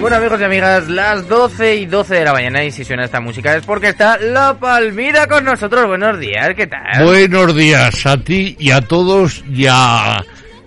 Bueno 0.00 0.16
amigos 0.16 0.40
y 0.40 0.44
amigas, 0.44 0.88
las 0.88 1.26
12 1.26 1.76
y 1.76 1.86
12 1.86 2.14
de 2.14 2.24
la 2.24 2.32
mañana 2.32 2.62
y 2.62 2.70
si 2.70 2.84
suena 2.84 3.04
esta 3.04 3.20
música 3.20 3.56
es 3.56 3.64
porque 3.64 3.88
está 3.88 4.18
La 4.18 4.54
Palmira 4.54 5.26
con 5.26 5.44
nosotros. 5.44 5.86
Buenos 5.86 6.20
días, 6.20 6.54
¿qué 6.54 6.66
tal? 6.66 7.04
Buenos 7.04 7.56
días 7.56 8.06
a 8.06 8.16
ti 8.18 8.54
y 8.58 8.70
a 8.70 8.82
todos 8.82 9.42
y 9.50 9.66
a, 9.68 10.22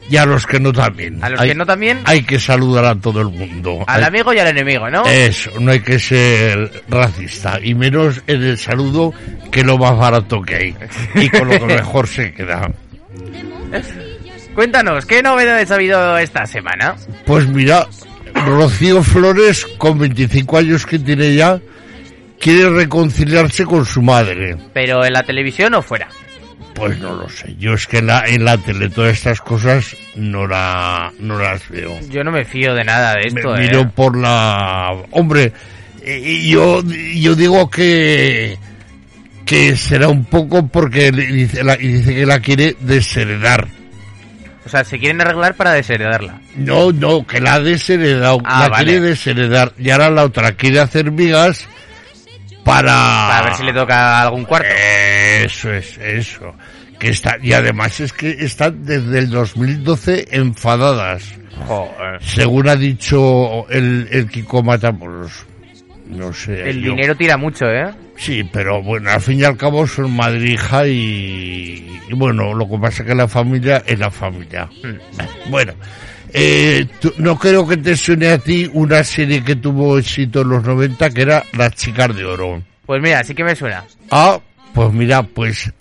y 0.09 0.17
a 0.17 0.25
los 0.25 0.45
que 0.45 0.59
no 0.59 0.73
también. 0.73 1.23
A 1.23 1.29
los 1.29 1.41
que 1.41 1.55
no 1.55 1.65
también. 1.65 2.01
Hay 2.05 2.23
que 2.23 2.39
saludar 2.39 2.85
a 2.85 2.95
todo 2.95 3.21
el 3.21 3.29
mundo. 3.29 3.85
Al 3.87 4.03
amigo 4.03 4.33
y 4.33 4.39
al 4.39 4.47
enemigo, 4.47 4.89
¿no? 4.89 5.05
Eso, 5.05 5.51
no 5.59 5.71
hay 5.71 5.81
que 5.81 5.99
ser 5.99 6.83
racista 6.89 7.59
y 7.63 7.75
menos 7.75 8.21
en 8.27 8.43
el 8.43 8.57
saludo 8.57 9.13
que 9.51 9.63
lo 9.63 9.77
más 9.77 9.97
barato 9.97 10.41
que 10.41 10.55
hay 10.55 10.75
y 11.15 11.29
con 11.29 11.47
lo 11.47 11.59
que 11.59 11.65
mejor 11.75 12.07
se 12.07 12.33
queda. 12.33 12.69
Cuéntanos, 14.55 15.05
¿qué 15.05 15.21
novedades 15.21 15.71
ha 15.71 15.75
habido 15.75 16.17
esta 16.17 16.45
semana? 16.45 16.95
Pues 17.25 17.47
mira, 17.47 17.87
Rocío 18.45 19.03
Flores, 19.03 19.65
con 19.77 19.99
25 19.99 20.57
años 20.57 20.85
que 20.85 20.99
tiene 20.99 21.35
ya, 21.35 21.59
quiere 22.39 22.69
reconciliarse 22.69 23.65
con 23.65 23.85
su 23.85 24.01
madre. 24.01 24.55
¿Pero 24.73 25.05
en 25.05 25.13
la 25.13 25.23
televisión 25.23 25.73
o 25.75 25.81
fuera? 25.81 26.07
Pues 26.73 26.97
no 26.99 27.15
lo 27.15 27.27
sé. 27.29 27.55
Yo 27.57 27.73
es 27.73 27.87
que 27.87 27.97
en 27.97 28.07
la, 28.07 28.23
en 28.25 28.45
la 28.45 28.57
tele 28.57 28.89
todas 28.89 29.13
estas 29.13 29.41
cosas 29.41 29.95
no, 30.15 30.47
la, 30.47 31.11
no 31.19 31.37
las 31.37 31.67
veo. 31.69 31.99
Yo 32.09 32.23
no 32.23 32.31
me 32.31 32.45
fío 32.45 32.73
de 32.73 32.83
nada 32.83 33.15
de 33.15 33.27
esto. 33.27 33.53
Me 33.53 33.61
miro 33.61 33.81
¿eh? 33.81 33.91
por 33.93 34.17
la... 34.17 34.95
Hombre, 35.11 35.51
yo, 36.45 36.81
yo 37.13 37.35
digo 37.35 37.69
que 37.69 38.57
que 39.49 39.75
será 39.75 40.09
un 40.09 40.25
poco 40.25 40.67
porque 40.67 41.11
dice, 41.11 41.63
dice 41.79 42.13
que 42.13 42.25
la 42.27 42.39
quiere 42.39 42.75
desheredar. 42.81 43.67
O 44.65 44.69
sea, 44.69 44.83
se 44.83 44.99
quieren 44.99 45.21
arreglar 45.21 45.55
para 45.55 45.71
desheredarla. 45.73 46.41
No, 46.55 46.91
no, 46.91 47.25
que 47.25 47.39
la 47.39 47.55
ha 47.55 47.59
desheredado. 47.59 48.39
Ah, 48.43 48.63
la 48.63 48.69
vale. 48.69 48.85
quiere 48.85 49.07
desheredar. 49.07 49.73
Y 49.77 49.89
ahora 49.89 50.09
la 50.09 50.25
otra 50.25 50.51
quiere 50.53 50.79
hacer 50.79 51.11
migas 51.11 51.67
para... 52.63 52.93
Para 52.93 53.41
ver 53.45 53.55
si 53.55 53.63
le 53.63 53.73
toca 53.73 54.21
algún 54.21 54.45
cuarto. 54.45 54.69
Eso 54.69 55.73
es, 55.73 55.97
eso. 55.97 56.53
Que 56.99 57.09
está, 57.09 57.37
y 57.41 57.53
además 57.53 57.99
es 58.01 58.11
que 58.11 58.31
están 58.31 58.85
desde 58.85 59.19
el 59.19 59.29
2012 59.29 60.27
enfadadas. 60.31 61.23
Joder. 61.65 62.21
Según 62.21 62.67
ha 62.67 62.75
dicho 62.75 63.67
el, 63.69 64.07
el 64.11 64.27
Kiko 64.29 64.61
Matamoros. 64.61 65.45
No 66.09 66.33
sé. 66.33 66.69
El 66.69 66.81
yo- 66.81 66.91
dinero 66.91 67.15
tira 67.15 67.37
mucho, 67.37 67.65
¿eh? 67.69 67.93
Sí, 68.17 68.43
pero 68.51 68.81
bueno, 68.83 69.09
al 69.11 69.21
fin 69.21 69.39
y 69.39 69.43
al 69.43 69.55
cabo 69.55 69.87
son 69.87 70.11
madre 70.11 70.51
hija 70.51 70.85
y, 70.87 71.87
y 72.09 72.13
bueno, 72.15 72.53
lo 72.53 72.67
que 72.67 72.77
pasa 72.77 73.03
es 73.03 73.09
que 73.09 73.15
la 73.15 73.27
familia 73.27 73.83
es 73.85 73.97
la 73.97 74.09
familia. 74.11 74.67
Hmm. 74.83 75.49
Bueno, 75.51 75.73
eh, 76.33 76.85
tú- 76.99 77.13
no 77.17 77.37
creo 77.37 77.65
que 77.67 77.77
te 77.77 77.95
suene 77.95 78.27
a 78.29 78.37
ti 78.39 78.69
una 78.73 79.03
serie 79.03 79.43
que 79.43 79.55
tuvo 79.55 79.97
éxito 79.97 80.41
en 80.41 80.49
los 80.49 80.63
90 80.63 81.09
que 81.11 81.21
era 81.21 81.43
Las 81.57 81.75
Chicas 81.75 82.13
de 82.15 82.25
Oro. 82.25 82.61
Pues 82.85 83.01
mira, 83.01 83.23
sí 83.23 83.33
que 83.35 83.43
me 83.43 83.55
suena. 83.55 83.85
Ah, 84.11 84.39
pues 84.73 84.91
mira, 84.91 85.23
pues 85.23 85.71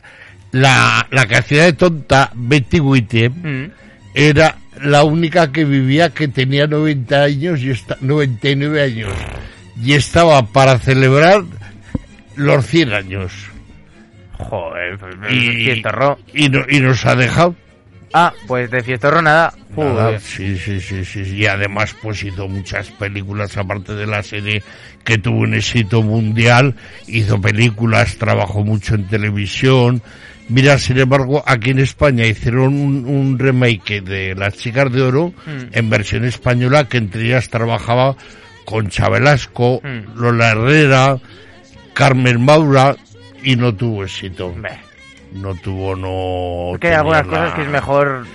la, 0.52 1.06
la 1.10 1.26
que 1.26 1.36
hacía 1.36 1.64
de 1.64 1.72
tonta, 1.72 2.30
Betty 2.34 2.80
White, 2.80 3.30
Mm. 3.30 3.70
era 4.14 4.56
la 4.82 5.02
única 5.04 5.50
que 5.50 5.64
vivía 5.64 6.10
que 6.10 6.28
tenía 6.28 6.66
90 6.66 7.22
años 7.24 7.60
y 7.62 7.70
esta, 7.70 7.96
99 8.00 8.80
años 8.82 9.12
y 9.82 9.94
estaba 9.94 10.42
para 10.46 10.78
celebrar 10.78 11.42
los 12.36 12.66
100 12.66 12.92
años. 12.92 13.32
Joder, 14.38 14.98
pues, 14.98 15.14
Y, 15.32 15.64
fiestorro. 15.64 16.18
y, 16.32 16.48
no- 16.48 16.64
y 16.68 16.80
nos 16.80 17.04
ha 17.06 17.16
dejado. 17.16 17.56
Ah, 18.14 18.32
pues 18.46 18.70
de 18.70 18.82
fiestorro 18.82 19.20
nada. 19.20 19.52
Nada, 19.76 20.18
sí, 20.18 20.56
sí, 20.56 20.80
sí, 20.80 21.04
sí. 21.04 21.20
Y 21.36 21.44
además, 21.46 21.94
pues 22.00 22.22
hizo 22.24 22.48
muchas 22.48 22.88
películas, 22.92 23.56
aparte 23.58 23.94
de 23.94 24.06
la 24.06 24.22
serie 24.22 24.62
que 25.04 25.18
tuvo 25.18 25.40
un 25.40 25.54
éxito 25.54 26.02
mundial, 26.02 26.74
hizo 27.06 27.38
películas, 27.40 28.16
trabajó 28.16 28.64
mucho 28.64 28.94
en 28.94 29.06
televisión. 29.08 30.02
Mira, 30.48 30.78
sin 30.78 30.98
embargo, 30.98 31.42
aquí 31.46 31.70
en 31.70 31.80
España 31.80 32.24
hicieron 32.24 32.74
un, 32.80 33.04
un 33.04 33.38
remake 33.38 34.00
de 34.00 34.34
Las 34.34 34.54
Chicas 34.56 34.90
de 34.90 35.02
Oro 35.02 35.34
Mm. 35.46 35.64
en 35.72 35.90
versión 35.90 36.24
española, 36.24 36.88
que 36.88 36.96
entre 36.96 37.26
ellas 37.26 37.50
trabajaba 37.50 38.16
con 38.68 38.90
Chabelasco, 38.90 39.80
Mm. 39.82 40.18
Lola 40.20 40.50
Herrera, 40.50 41.16
Carmen 41.94 42.44
Maura, 42.44 42.94
y 43.42 43.56
no 43.56 43.74
tuvo 43.74 44.04
éxito. 44.04 44.52
Beh, 44.54 44.78
No 45.32 45.54
tuvo, 45.54 45.96
no. 45.96 46.74
Es 46.74 46.80
que 46.80 46.88
hay 46.88 46.94
algunas 46.94 47.26
la- 47.26 47.32
cosas 47.32 47.54
que 47.54 47.62
es 47.62 47.68
mejor 47.68 48.26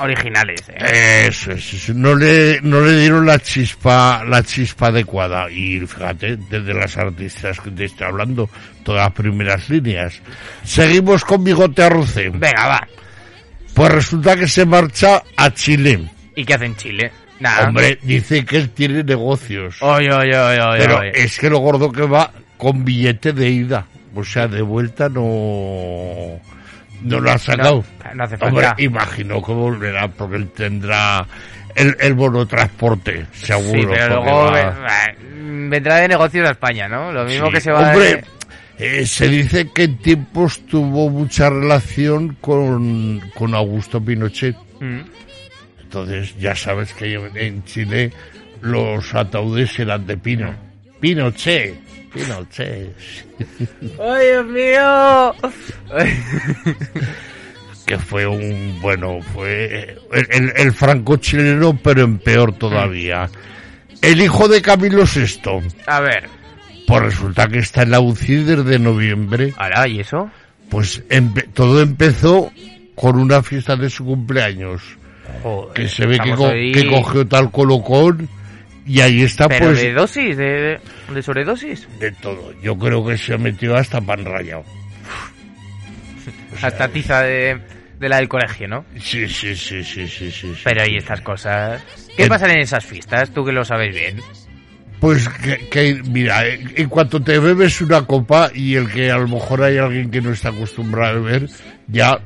originales, 0.00 0.60
¿eh? 0.68 1.26
eso 1.28 1.50
es, 1.52 1.72
eso. 1.74 1.92
no 1.94 2.14
le, 2.14 2.60
no 2.62 2.80
le 2.80 3.00
dieron 3.00 3.26
la 3.26 3.38
chispa, 3.40 4.22
la 4.24 4.42
chispa 4.44 4.86
adecuada. 4.88 5.50
Y 5.50 5.80
fíjate, 5.80 6.36
desde 6.36 6.72
las 6.72 6.96
artistas 6.96 7.58
que 7.60 7.70
te 7.72 7.84
estoy 7.86 8.06
hablando, 8.06 8.48
todas 8.84 9.06
las 9.06 9.12
primeras 9.12 9.68
líneas. 9.68 10.20
Seguimos 10.64 11.24
con 11.24 11.42
Bigote 11.44 11.82
Arruce. 11.82 12.30
Venga, 12.30 12.66
va. 12.68 12.88
Pues 13.74 13.92
resulta 13.92 14.36
que 14.36 14.46
se 14.48 14.64
marcha 14.66 15.22
a 15.36 15.52
Chile. 15.52 16.00
¿Y 16.36 16.44
qué 16.44 16.54
hace 16.54 16.66
en 16.66 16.76
Chile? 16.76 17.12
Hombre, 17.66 17.98
dice 18.02 18.44
que 18.44 18.56
él 18.58 18.70
tiene 18.70 19.02
negocios. 19.02 19.76
Oye, 19.80 20.12
oye, 20.12 20.38
oye, 20.38 20.60
oye. 20.60 20.78
pero 20.78 20.98
oye. 20.98 21.12
es 21.14 21.38
que 21.38 21.48
lo 21.50 21.58
gordo 21.58 21.90
que 21.90 22.02
va 22.02 22.30
con 22.56 22.84
billete 22.84 23.32
de 23.32 23.48
ida. 23.48 23.86
O 24.14 24.24
sea, 24.24 24.46
de 24.48 24.60
vuelta 24.60 25.08
no, 25.08 26.40
no 27.02 27.20
lo 27.20 27.30
ha 27.30 27.38
sacado. 27.38 27.84
No, 28.04 28.14
no 28.14 28.24
hace 28.24 28.34
Hombre, 28.40 28.66
falta. 28.66 28.82
imagino 28.82 29.42
que 29.42 29.52
volverá 29.52 30.08
porque 30.08 30.36
él 30.36 30.48
tendrá 30.50 31.24
el, 31.74 31.96
el 32.00 32.14
bono 32.14 32.46
transporte, 32.46 33.26
seguro. 33.32 33.80
Sí, 33.80 33.86
pero 33.88 34.22
luego 34.22 34.50
va- 34.52 35.12
vendrá 35.68 35.96
de 35.96 36.08
negocios 36.08 36.48
a 36.48 36.52
España, 36.52 36.88
¿no? 36.88 37.12
Lo 37.12 37.24
mismo 37.24 37.46
Sí. 37.46 37.52
que 37.54 37.60
se 37.60 37.70
va 37.70 37.90
Hombre, 37.92 38.24
eh, 38.78 39.06
se 39.06 39.28
dice 39.28 39.70
que 39.72 39.84
en 39.84 39.96
tiempos 39.98 40.66
tuvo 40.66 41.08
mucha 41.08 41.48
relación 41.50 42.36
con, 42.40 43.20
con 43.34 43.54
Augusto 43.54 44.00
Pinochet. 44.04 44.56
Mm. 44.80 45.00
Entonces, 45.94 46.36
ya 46.38 46.54
sabes 46.54 46.94
que 46.94 47.14
en 47.34 47.64
Chile 47.64 48.12
los 48.60 49.12
ataúdes 49.12 49.76
eran 49.80 50.06
de 50.06 50.16
pino. 50.16 50.54
Pinochet, 51.00 51.74
Pinochet. 52.14 52.94
¡Ay, 53.98 54.26
Dios 54.28 54.46
mío! 54.46 55.34
que 57.86 57.98
fue 57.98 58.24
un 58.24 58.78
bueno 58.80 59.18
fue 59.34 59.96
el, 60.12 60.52
el- 60.56 60.72
franco 60.72 61.16
chileno 61.16 61.76
pero 61.82 62.02
en 62.04 62.18
peor 62.18 62.52
todavía 62.52 63.28
el 64.00 64.20
hijo 64.22 64.46
de 64.46 64.62
Camilo 64.62 65.02
VI 65.12 65.40
A 65.86 65.98
ver. 66.00 66.28
pues 66.86 67.02
resulta 67.02 67.48
que 67.48 67.58
está 67.58 67.82
en 67.82 67.90
la 67.90 67.98
UCI 68.00 68.44
desde 68.44 68.78
noviembre 68.78 69.52
Ahora, 69.56 69.88
¿y 69.88 69.98
eso? 69.98 70.30
pues 70.68 71.02
empe- 71.08 71.48
todo 71.52 71.82
empezó 71.82 72.52
con 72.94 73.18
una 73.18 73.42
fiesta 73.42 73.74
de 73.74 73.90
su 73.90 74.04
cumpleaños 74.04 74.82
Joder, 75.42 75.72
que 75.74 75.88
se 75.88 76.06
ve 76.06 76.16
que, 76.18 76.30
estamos 76.30 76.38
co- 76.38 76.48
ahí- 76.52 76.72
que 76.72 76.86
cogió 76.86 77.26
tal 77.26 77.50
colocón 77.50 78.28
y 78.86 79.00
ahí 79.00 79.22
está 79.22 79.48
Pero 79.48 79.66
pues 79.66 79.80
de 79.82 79.92
dosis, 79.92 80.36
de, 80.36 80.80
de, 81.12 81.22
sobredosis. 81.22 81.86
de 81.98 82.12
todo 82.12 82.52
yo 82.62 82.76
creo 82.78 83.04
que 83.06 83.16
se 83.18 83.36
metió 83.38 83.76
hasta 83.76 84.00
pan 84.00 84.24
rayado 84.24 84.64
Hasta 86.62 86.88
tiza 86.88 87.22
de, 87.22 87.58
de 87.98 88.08
la 88.08 88.16
del 88.16 88.28
colegio, 88.28 88.68
¿no? 88.68 88.84
sí 88.98 89.26
sí 89.28 89.54
sí 89.54 89.82
sí 89.82 90.06
sí 90.06 90.30
sí. 90.30 90.52
Pero 90.64 90.86
y 90.86 90.96
estas 90.96 91.20
cosas. 91.22 91.82
¿Qué 92.16 92.26
pasan 92.26 92.50
en 92.50 92.58
esas 92.60 92.84
fiestas? 92.84 93.30
Tú 93.30 93.44
que 93.44 93.52
lo 93.52 93.64
sabes 93.64 93.94
bien. 93.94 94.20
Pues 95.00 95.26
que, 95.30 95.68
que, 95.70 96.02
mira, 96.10 96.44
en 96.46 96.88
cuanto 96.90 97.22
te 97.22 97.38
bebes 97.38 97.80
una 97.80 98.02
copa 98.04 98.50
y 98.54 98.74
el 98.74 98.90
que 98.90 99.10
a 99.10 99.16
lo 99.16 99.28
mejor 99.28 99.62
hay 99.62 99.78
alguien 99.78 100.10
que 100.10 100.20
no 100.20 100.30
está 100.32 100.50
acostumbrado 100.50 101.16
a 101.16 101.20
beber, 101.20 101.48
ya 101.86 102.18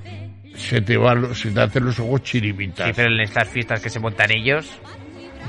se 0.56 0.80
te 0.80 0.96
va, 0.96 1.34
se 1.34 1.50
te 1.50 1.60
hacen 1.60 1.84
los 1.84 1.98
ojos 1.98 2.22
chiribitas. 2.22 2.86
Sí, 2.86 2.92
pero 2.94 3.12
en 3.12 3.20
estas 3.20 3.48
fiestas 3.48 3.80
que 3.80 3.90
se 3.90 4.00
montan 4.00 4.30
ellos. 4.30 4.66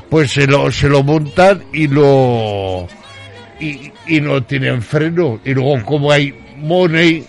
Pues 0.10 0.32
se 0.32 0.48
lo, 0.48 0.72
se 0.72 0.90
lo 0.90 1.04
montan 1.04 1.64
y 1.74 1.88
lo 1.88 2.88
y, 3.60 3.92
y 4.08 4.22
no 4.22 4.44
tienen 4.44 4.82
freno. 4.82 5.40
Y 5.44 5.54
luego 5.54 5.84
como 5.84 6.12
hay 6.12 6.34
money, 6.58 7.26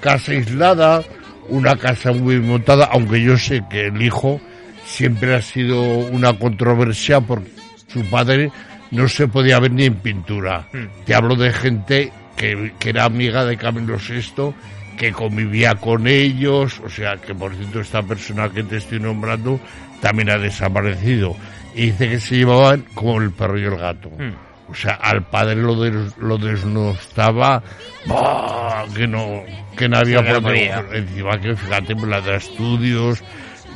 casa 0.00 0.32
aislada, 0.32 1.02
una 1.48 1.76
casa 1.76 2.12
muy 2.12 2.40
montada, 2.40 2.86
aunque 2.86 3.22
yo 3.22 3.36
sé 3.36 3.62
que 3.70 3.86
el 3.86 4.00
hijo 4.00 4.40
siempre 4.84 5.34
ha 5.34 5.42
sido 5.42 5.82
una 5.82 6.32
controversia 6.38 7.20
porque 7.20 7.50
su 7.88 8.04
padre 8.06 8.50
no 8.90 9.08
se 9.08 9.28
podía 9.28 9.58
ver 9.58 9.72
ni 9.72 9.84
en 9.84 9.96
pintura. 9.96 10.68
Mm. 10.72 11.04
Te 11.04 11.14
hablo 11.14 11.36
de 11.36 11.52
gente 11.52 12.12
que, 12.36 12.72
que 12.78 12.90
era 12.90 13.04
amiga 13.04 13.44
de 13.44 13.56
Camilo 13.56 13.96
VI 13.96 14.54
que 14.96 15.12
convivía 15.12 15.74
con 15.74 16.06
ellos, 16.06 16.80
o 16.84 16.88
sea, 16.88 17.16
que 17.16 17.34
por 17.34 17.54
cierto 17.54 17.80
esta 17.80 18.02
persona 18.02 18.48
que 18.48 18.62
te 18.62 18.76
estoy 18.78 18.98
nombrando 19.00 19.60
también 20.00 20.30
ha 20.30 20.38
desaparecido. 20.38 21.36
Y 21.74 21.86
dice 21.86 22.08
que 22.08 22.20
se 22.20 22.36
llevaban 22.36 22.84
como 22.94 23.20
el 23.20 23.30
perro 23.32 23.58
y 23.58 23.64
el 23.64 23.76
gato. 23.76 24.08
Hmm. 24.10 24.32
O 24.68 24.74
sea, 24.74 24.94
al 24.94 25.22
padre 25.28 25.56
lo, 25.56 25.78
des- 25.80 26.16
lo 26.18 26.38
desnostaba, 26.38 27.62
¡bah! 28.06 28.84
que 28.96 29.06
no, 29.06 29.42
que 29.76 29.88
no 29.88 29.98
había 29.98 30.22
no. 30.22 30.92
Encima 30.92 31.40
que 31.40 31.54
fíjate, 31.54 31.94
pues 31.94 32.08
la 32.08 32.20
de 32.20 32.36
estudios, 32.36 33.22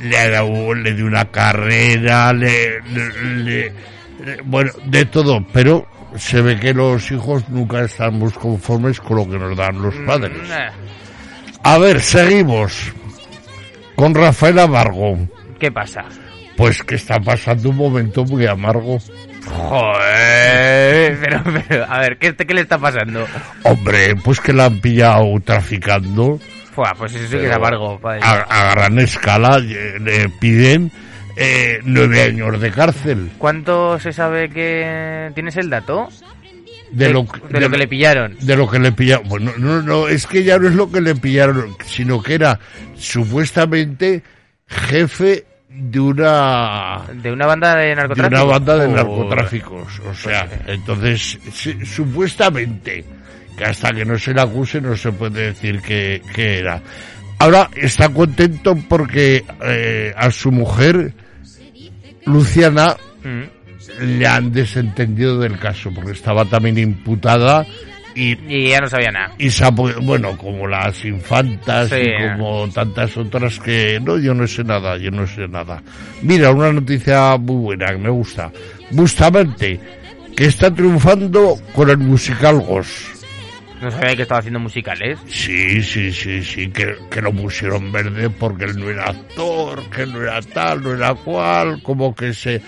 le, 0.01 0.29
dado- 0.29 0.73
le 0.73 0.93
dio 0.93 1.05
una 1.05 1.25
carrera, 1.25 2.33
le, 2.33 2.81
le- 2.91 3.35
le- 3.43 3.73
le- 4.25 4.41
bueno, 4.43 4.71
de 4.85 5.05
todo, 5.05 5.45
pero 5.53 5.87
se 6.17 6.41
ve 6.41 6.59
que 6.59 6.73
los 6.73 7.09
hijos 7.11 7.47
nunca 7.47 7.81
estamos 7.85 8.33
conformes 8.33 8.99
con 8.99 9.17
lo 9.17 9.29
que 9.29 9.37
nos 9.39 9.55
dan 9.55 9.81
los 9.81 9.95
padres. 10.05 10.37
Mm. 10.37 10.51
A 11.63 11.77
ver, 11.77 12.01
seguimos 12.01 12.91
con 13.95 14.13
Rafael 14.15 14.59
Amargo. 14.59 15.17
¿Qué 15.59 15.71
pasa? 15.71 16.05
Pues 16.57 16.83
que 16.83 16.95
está 16.95 17.19
pasando 17.19 17.69
un 17.69 17.77
momento 17.77 18.23
muy 18.25 18.45
amargo. 18.45 18.97
Joder, 19.47 21.17
pero, 21.19 21.43
pero, 21.67 21.85
a 21.89 21.99
ver, 21.99 22.17
¿qué, 22.17 22.35
qué 22.35 22.53
le 22.53 22.61
está 22.61 22.77
pasando? 22.77 23.25
Hombre, 23.63 24.15
pues 24.23 24.39
que 24.39 24.53
la 24.53 24.65
han 24.65 24.79
pillado 24.79 25.25
traficando 25.43 26.39
Fua, 26.73 26.93
pues 26.97 27.13
eso 27.15 27.25
sí 27.27 27.37
que 27.37 27.47
es 27.47 27.51
amargo, 27.55 27.99
padre. 27.99 28.21
a, 28.23 28.33
a 28.41 28.71
gran 28.75 28.97
escala. 28.99 29.57
eh, 29.59 29.97
Le 29.99 30.29
piden 30.29 30.91
eh, 31.35 31.79
nueve 31.83 32.21
años 32.23 32.59
de 32.61 32.71
cárcel. 32.71 33.31
¿Cuánto 33.37 33.99
se 33.99 34.13
sabe 34.13 34.49
que 34.49 35.31
tienes 35.33 35.57
el 35.57 35.69
dato? 35.69 36.07
De, 36.91 37.09
lo, 37.13 37.25
de 37.49 37.59
lo 37.61 37.69
que 37.69 37.77
le 37.77 37.87
pillaron. 37.87 38.35
de 38.41 38.55
lo 38.55 38.69
que 38.69 38.79
le 38.79 38.91
pillaron. 38.91 39.27
Bueno, 39.29 39.51
no, 39.57 39.81
no, 39.81 40.07
es 40.07 40.27
que 40.27 40.43
ya 40.43 40.59
no 40.59 40.67
es 40.67 40.75
lo 40.75 40.91
que 40.91 41.01
le 41.01 41.15
pillaron, 41.15 41.75
sino 41.85 42.21
que 42.21 42.33
era 42.35 42.59
supuestamente 42.95 44.23
jefe 44.67 45.45
de 45.69 45.99
una 45.99 47.03
De 47.13 47.31
una 47.31 47.45
banda 47.45 47.75
de 47.75 47.87
de 47.87 47.95
narcotráfico. 47.95 48.35
una 48.43 48.43
banda 48.51 48.77
de 48.77 48.87
narcotráficos. 48.89 49.99
O 50.09 50.13
sea, 50.13 50.47
entonces, 50.67 51.39
supuestamente, 51.85 53.05
que 53.57 53.63
hasta 53.63 53.93
que 53.93 54.03
no 54.05 54.17
se 54.19 54.33
le 54.33 54.41
acuse 54.41 54.81
no 54.81 54.95
se 54.97 55.11
puede 55.11 55.47
decir 55.47 55.81
que, 55.81 56.21
que 56.35 56.59
era. 56.59 56.81
Ahora 57.39 57.69
está 57.75 58.09
contento 58.09 58.75
porque 58.89 59.43
eh, 59.63 60.13
a 60.15 60.29
su 60.29 60.51
mujer, 60.51 61.13
Luciana, 62.25 62.97
Mm. 63.23 63.43
Le 64.01 64.27
han 64.27 64.51
desentendido 64.51 65.39
del 65.39 65.57
caso, 65.59 65.91
porque 65.93 66.11
estaba 66.11 66.45
también 66.45 66.77
imputada 66.77 67.65
y 68.15 68.37
Y 68.53 68.69
ya 68.69 68.79
no 68.81 68.89
sabía 68.89 69.11
nada. 69.11 69.33
y 69.37 69.49
bueno, 70.01 70.37
como 70.37 70.67
las 70.67 71.05
infantas 71.05 71.89
Sí. 71.89 71.95
y 72.01 72.37
como 72.37 72.67
tantas 72.69 73.15
otras 73.15 73.57
que 73.59 73.99
no, 74.03 74.17
yo 74.17 74.33
no 74.33 74.45
sé 74.47 74.63
nada, 74.63 74.97
yo 74.97 75.11
no 75.11 75.25
sé 75.25 75.47
nada. 75.47 75.81
Mira, 76.21 76.51
una 76.51 76.73
noticia 76.73 77.37
muy 77.37 77.55
buena 77.57 77.87
que 77.87 77.97
me 77.97 78.09
gusta. 78.09 78.51
Bustamante, 78.91 79.79
que 80.35 80.45
está 80.45 80.73
triunfando 80.73 81.55
con 81.73 81.89
el 81.89 81.97
musical 81.99 82.59
Ghost. 82.59 83.20
No 83.81 83.89
sabía 83.91 84.15
que 84.15 84.21
estaba 84.21 84.39
haciendo 84.39 84.59
musicales. 84.59 85.17
Sí, 85.27 85.81
sí, 85.81 86.11
sí, 86.13 86.43
sí, 86.43 86.67
que, 86.69 86.95
que 87.09 87.21
lo 87.21 87.31
pusieron 87.33 87.91
verde 87.91 88.29
porque 88.29 88.65
él 88.65 88.79
no 88.79 88.89
era 88.89 89.05
actor, 89.05 89.81
que 89.89 90.05
no 90.05 90.21
era 90.21 90.39
tal, 90.41 90.83
no 90.83 90.93
era 90.93 91.13
cual, 91.15 91.81
como 91.81 92.13
que 92.13 92.33
se 92.33 92.61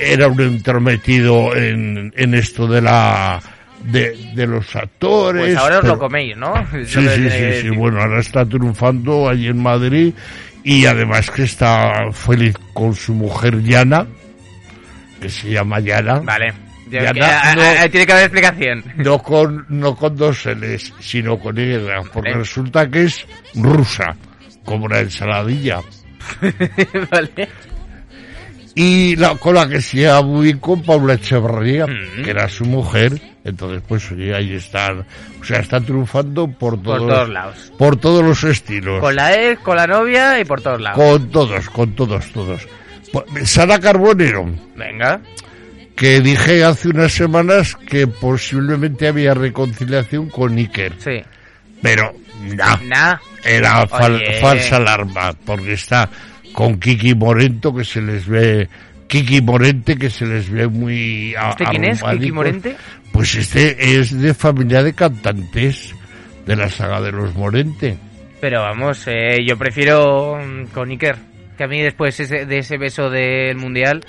era 0.00 0.26
un 0.26 0.40
entrometido 0.40 1.54
en, 1.54 2.12
en 2.16 2.34
esto 2.34 2.66
de 2.66 2.82
la 2.82 3.40
de, 3.84 4.16
de 4.34 4.46
los 4.48 4.74
actores. 4.74 5.42
Pues 5.44 5.56
ahora 5.56 5.76
os 5.76 5.82
pero- 5.82 5.94
lo 5.94 6.00
coméis, 6.00 6.36
¿no? 6.36 6.54
Sí, 6.84 7.06
sí, 7.08 7.30
sí, 7.30 7.60
sí, 7.62 7.70
bueno, 7.70 8.00
ahora 8.02 8.18
está 8.20 8.44
triunfando 8.44 9.28
allí 9.28 9.46
en 9.46 9.62
Madrid 9.62 10.12
y 10.64 10.84
además 10.86 11.30
que 11.30 11.44
está 11.44 12.10
feliz 12.12 12.56
con 12.72 12.92
su 12.92 13.14
mujer 13.14 13.62
Yana, 13.62 14.04
que 15.20 15.28
se 15.28 15.50
llama 15.50 15.78
Yana, 15.78 16.18
Vale. 16.18 16.52
Ya- 16.88 17.12
Ya 17.12 17.12
que- 17.12 17.20
no- 17.20 17.90
tiene 17.90 18.06
que 18.06 18.12
haber 18.12 18.24
explicación. 18.24 18.84
no 18.96 19.18
con, 19.22 19.66
no 19.68 19.96
con 19.96 20.16
dos 20.16 20.46
L's, 20.46 20.92
sino 21.00 21.38
con 21.38 21.58
Y, 21.58 21.76
porque 22.12 22.32
resulta 22.32 22.88
que 22.88 23.04
es 23.04 23.26
rusa, 23.54 24.14
como 24.64 24.86
la 24.88 25.00
ensaladilla. 25.00 25.80
vale. 27.10 27.48
Y 28.78 29.16
la, 29.16 29.34
con 29.36 29.54
la 29.54 29.66
que 29.66 29.80
se 29.80 30.06
con 30.60 30.82
Paula 30.82 31.14
Echeverría, 31.14 31.86
Mm. 31.86 32.22
que 32.24 32.30
era 32.30 32.46
su 32.46 32.66
mujer, 32.66 33.18
entonces 33.42 33.82
pues 33.88 34.10
ahí 34.12 34.52
están, 34.54 35.00
o 35.40 35.44
sea, 35.44 35.60
está 35.60 35.80
triunfando 35.80 36.46
por 36.46 36.74
Por 36.82 36.82
todos, 36.82 37.08
todos 37.08 37.28
lados. 37.30 37.72
por 37.78 37.96
todos 37.96 38.22
los 38.22 38.44
estilos. 38.44 39.00
Con 39.00 39.16
la 39.16 39.34
ex, 39.34 39.60
con 39.62 39.76
la 39.76 39.86
novia 39.86 40.38
y 40.38 40.44
por 40.44 40.60
todos 40.60 40.80
lados. 40.80 40.98
Con 40.98 41.30
todos, 41.30 41.70
con 41.70 41.92
todos, 41.94 42.26
todos. 42.32 42.68
Pues, 43.12 43.48
Sara 43.48 43.78
Carbonero, 43.80 44.44
Venga. 44.76 45.20
Que 45.96 46.20
dije 46.20 46.62
hace 46.62 46.88
unas 46.88 47.12
semanas 47.12 47.74
que 47.74 48.06
posiblemente 48.06 49.08
había 49.08 49.34
reconciliación 49.34 50.28
con 50.28 50.56
Iker, 50.58 50.92
Sí. 50.98 51.22
pero 51.82 52.12
no, 52.42 52.76
Nah. 52.86 53.16
era 53.44 53.86
fal- 53.88 54.22
falsa 54.40 54.76
alarma, 54.76 55.32
porque 55.44 55.72
está 55.72 56.08
con 56.52 56.78
Kiki 56.78 57.14
Morento, 57.14 57.74
que 57.74 57.84
se 57.84 58.00
les 58.02 58.26
ve, 58.26 58.68
Kiki 59.08 59.40
Morente, 59.40 59.96
que 59.96 60.10
se 60.10 60.26
les 60.26 60.50
ve 60.50 60.66
muy 60.68 61.34
¿Este 61.50 61.64
quién 61.64 61.84
es? 61.84 62.02
¿Kiki. 62.02 62.32
Morente? 62.32 62.76
Pues 63.12 63.34
este 63.34 63.98
es 63.98 64.18
de 64.20 64.34
familia 64.34 64.82
de 64.82 64.92
cantantes 64.94 65.94
de 66.44 66.56
la 66.56 66.68
saga 66.68 67.00
de 67.00 67.12
los 67.12 67.34
Morente. 67.34 67.96
Pero 68.40 68.60
vamos, 68.60 69.02
eh, 69.06 69.38
yo 69.48 69.56
prefiero 69.56 70.36
mm, 70.36 70.66
con 70.74 70.90
Iker. 70.90 71.16
Que 71.56 71.64
a 71.64 71.68
mí 71.68 71.80
después 71.80 72.20
ese- 72.20 72.44
de 72.44 72.58
ese 72.58 72.76
beso 72.76 73.08
del 73.08 73.56
mundial 73.56 74.04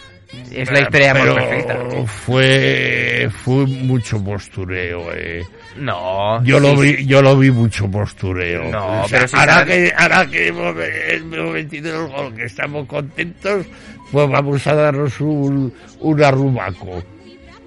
es 0.51 0.71
la 0.71 0.81
historia 0.81 1.13
Pero 1.13 1.35
perfecta. 1.35 1.77
Fue, 2.05 3.29
fue 3.31 3.65
mucho 3.65 4.23
postureo, 4.23 5.11
eh. 5.13 5.43
No. 5.77 6.43
Yo 6.43 6.59
lo 6.59 6.75
vi, 6.75 7.05
yo 7.05 7.21
lo 7.21 7.37
vi 7.37 7.51
mucho 7.51 7.89
postureo. 7.89 8.63
No, 8.71 9.03
O 9.03 9.07
sea, 9.07 9.19
pero 9.19 9.27
si 9.27 9.37
ahora 9.37 9.65
que, 9.65 9.93
ahora 9.95 10.25
que 10.27 10.47
hemos, 10.47 10.75
hemos 11.09 11.53
metido 11.53 12.05
el 12.05 12.11
gol, 12.11 12.35
que 12.35 12.43
estamos 12.45 12.87
contentos, 12.87 13.65
pues 14.11 14.29
vamos 14.29 14.65
a 14.67 14.73
darnos 14.75 15.19
un, 15.21 15.73
un 15.99 16.23
arrumaco. 16.23 17.03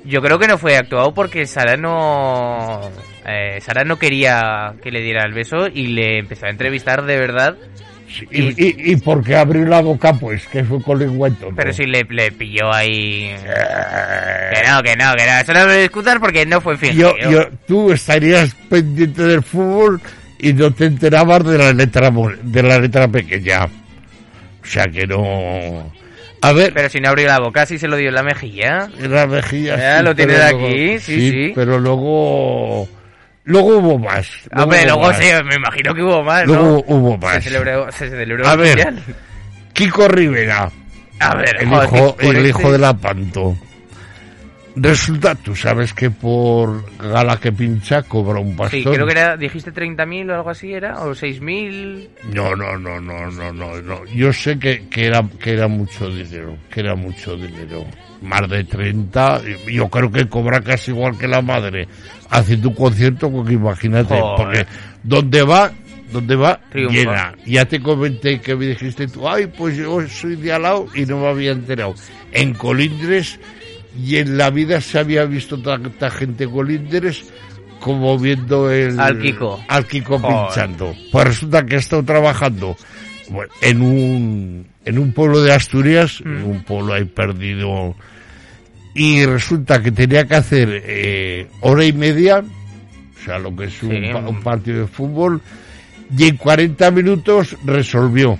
Yo 0.04 0.20
creo 0.22 0.38
que 0.38 0.48
no 0.48 0.56
fue 0.58 0.76
actuado 0.76 1.12
porque 1.12 1.46
Sara 1.46 1.76
no. 1.76 2.80
eh, 3.26 3.60
Sara 3.60 3.84
no 3.84 3.96
quería 3.98 4.74
que 4.82 4.90
le 4.90 5.02
diera 5.02 5.24
el 5.26 5.34
beso 5.34 5.66
y 5.72 5.88
le 5.88 6.18
empezó 6.18 6.46
a 6.46 6.50
entrevistar 6.50 7.04
de 7.04 7.18
verdad. 7.18 7.56
Y, 8.30 8.42
y, 8.42 8.92
y 8.92 8.96
porque 8.96 9.36
abrió 9.36 9.64
la 9.66 9.80
boca, 9.80 10.12
pues, 10.14 10.46
que 10.48 10.64
fue 10.64 10.82
con 10.82 10.98
lengüeto. 10.98 11.50
Pero 11.54 11.72
si 11.72 11.86
le, 11.86 12.04
le 12.10 12.32
pilló 12.32 12.72
ahí. 12.72 13.30
Eh, 13.30 14.50
Que 14.54 14.68
no, 14.68 14.82
que 14.82 14.96
no, 14.96 15.14
que 15.14 15.26
no. 15.26 15.32
Eso 15.40 15.52
no 15.52 15.60
me 15.66 15.74
lo 15.74 15.80
discutas 15.80 16.18
porque 16.18 16.44
no 16.46 16.60
fue 16.60 16.76
fingido. 16.76 17.16
yo, 17.18 17.30
yo, 17.30 17.48
tú 17.66 17.92
estarías 17.92 18.54
pendiente 18.68 19.22
del 19.22 19.42
fútbol 19.42 20.00
y 20.38 20.52
no 20.52 20.72
te 20.72 20.86
enterabas 20.86 21.44
de 21.44 21.58
la 21.58 21.72
letra, 21.72 22.10
de 22.42 22.62
la 22.62 22.78
letra 22.78 23.06
pequeña. 23.08 23.64
O 23.66 24.66
sea 24.66 24.86
que 24.86 25.06
no. 25.06 25.92
A 26.42 26.52
ver, 26.52 26.72
Pero 26.72 26.88
si 26.88 27.00
no 27.00 27.10
abrió 27.10 27.26
la 27.26 27.38
boca, 27.38 27.66
sí 27.66 27.78
se 27.78 27.86
lo 27.86 27.96
dio 27.96 28.08
en 28.08 28.14
la 28.14 28.22
mejilla. 28.22 28.88
En 28.98 29.12
la 29.12 29.26
mejilla. 29.26 29.76
Ya, 29.76 29.98
sí, 29.98 30.04
lo 30.04 30.14
tienes 30.14 30.36
pero 30.40 30.56
aquí, 30.58 30.98
sí, 30.98 31.30
sí. 31.30 31.52
Pero 31.54 31.78
luego. 31.78 32.88
Luego 33.50 33.76
hubo 33.78 33.98
más. 33.98 34.26
Hombre, 34.56 34.78
hubo 34.80 34.86
luego 34.86 35.00
más. 35.08 35.18
sí, 35.18 35.24
me 35.44 35.54
imagino 35.56 35.94
que 35.94 36.02
hubo 36.02 36.22
más, 36.22 36.46
Luego 36.46 36.62
¿no? 36.62 36.94
hubo 36.94 37.12
Se 37.12 37.18
más. 37.18 37.44
celebró, 37.44 37.92
se 37.92 38.08
celebró 38.10 38.46
A 38.48 38.52
el 38.52 38.58
ver, 38.58 38.68
mundial. 38.86 39.04
Kiko 39.72 40.08
Rivera, 40.08 40.70
A 41.18 41.34
ver, 41.34 41.56
el 41.60 41.68
joder, 41.68 41.88
hijo, 41.88 42.16
el 42.20 42.36
este- 42.36 42.48
hijo 42.48 42.72
de 42.72 42.78
la 42.78 42.94
Panto. 42.94 43.56
Resulta, 44.82 45.34
tú 45.34 45.54
sabes 45.54 45.92
que 45.92 46.10
por 46.10 46.84
gala 46.98 47.36
que 47.38 47.52
pincha 47.52 48.02
cobra 48.02 48.40
un 48.40 48.50
Sí, 48.52 48.56
pastón. 48.56 48.94
creo 48.94 49.06
que 49.06 49.12
era, 49.12 49.36
dijiste 49.36 49.72
30.000 49.72 50.30
o 50.30 50.34
algo 50.36 50.50
así, 50.50 50.72
¿era? 50.72 51.00
¿O 51.02 51.10
6.000? 51.14 52.08
No, 52.32 52.54
no, 52.56 52.78
no, 52.78 53.00
no, 53.00 53.30
no, 53.30 53.52
no, 53.52 53.82
no. 53.82 54.04
Yo 54.06 54.32
sé 54.32 54.58
que, 54.58 54.88
que 54.88 55.06
era 55.06 55.22
que 55.38 55.52
era 55.52 55.68
mucho 55.68 56.08
dinero, 56.08 56.56
que 56.70 56.80
era 56.80 56.94
mucho 56.94 57.36
dinero. 57.36 57.84
Más 58.22 58.48
de 58.50 58.64
30, 58.64 59.40
y 59.68 59.74
yo 59.74 59.88
creo 59.88 60.10
que 60.10 60.28
cobra 60.28 60.60
casi 60.60 60.90
igual 60.90 61.16
que 61.16 61.26
la 61.26 61.40
madre 61.40 61.88
haciendo 62.30 62.68
un 62.68 62.74
concierto, 62.74 63.30
porque 63.30 63.54
imagínate, 63.54 64.14
Joder. 64.20 64.36
porque 64.36 64.66
donde 65.02 65.42
va, 65.42 65.72
donde 66.12 66.36
va, 66.36 66.60
Triunfa. 66.70 66.94
llena. 66.94 67.34
Ya 67.46 67.64
te 67.64 67.80
comenté 67.80 68.38
que 68.40 68.54
me 68.56 68.66
dijiste 68.66 69.06
tú, 69.08 69.26
ay, 69.26 69.46
pues 69.46 69.76
yo 69.76 70.06
soy 70.06 70.36
de 70.36 70.52
al 70.52 70.62
lado 70.62 70.86
y 70.94 71.06
no 71.06 71.18
me 71.18 71.28
había 71.28 71.52
enterado. 71.52 71.94
En 72.32 72.52
Colindres, 72.52 73.40
y 73.98 74.16
en 74.16 74.36
la 74.38 74.50
vida 74.50 74.80
se 74.80 74.98
había 74.98 75.24
visto 75.24 75.60
tanta 75.60 76.10
gente 76.10 76.44
en 76.44 76.50
Colindres 76.50 77.24
como 77.80 78.18
viendo 78.18 78.70
el... 78.70 79.00
Al 79.00 79.18
Kiko. 79.18 79.58
Al 79.68 79.86
Kiko 79.86 80.20
pinchando. 80.20 80.94
Pues 81.10 81.26
resulta 81.26 81.64
que 81.64 81.76
ha 81.76 81.78
estado 81.78 82.02
trabajando 82.04 82.76
bueno, 83.30 83.52
en 83.62 83.80
un 83.80 84.66
en 84.84 84.98
un 84.98 85.12
pueblo 85.12 85.40
de 85.42 85.52
Asturias, 85.52 86.20
Mm. 86.24 86.36
en 86.38 86.44
un 86.44 86.62
pueblo 86.64 86.94
ahí 86.94 87.04
perdido, 87.04 87.94
y 88.94 89.24
resulta 89.24 89.80
que 89.82 89.92
tenía 89.92 90.26
que 90.26 90.34
hacer 90.34 90.82
eh, 90.84 91.48
hora 91.60 91.84
y 91.84 91.92
media, 91.92 92.38
o 92.40 93.24
sea, 93.24 93.38
lo 93.38 93.54
que 93.54 93.66
es 93.66 93.74
Sí, 93.74 93.86
un 93.86 94.42
partido 94.42 94.80
de 94.80 94.86
fútbol, 94.88 95.40
y 96.16 96.28
en 96.28 96.36
40 96.36 96.90
minutos 96.90 97.56
resolvió. 97.64 98.38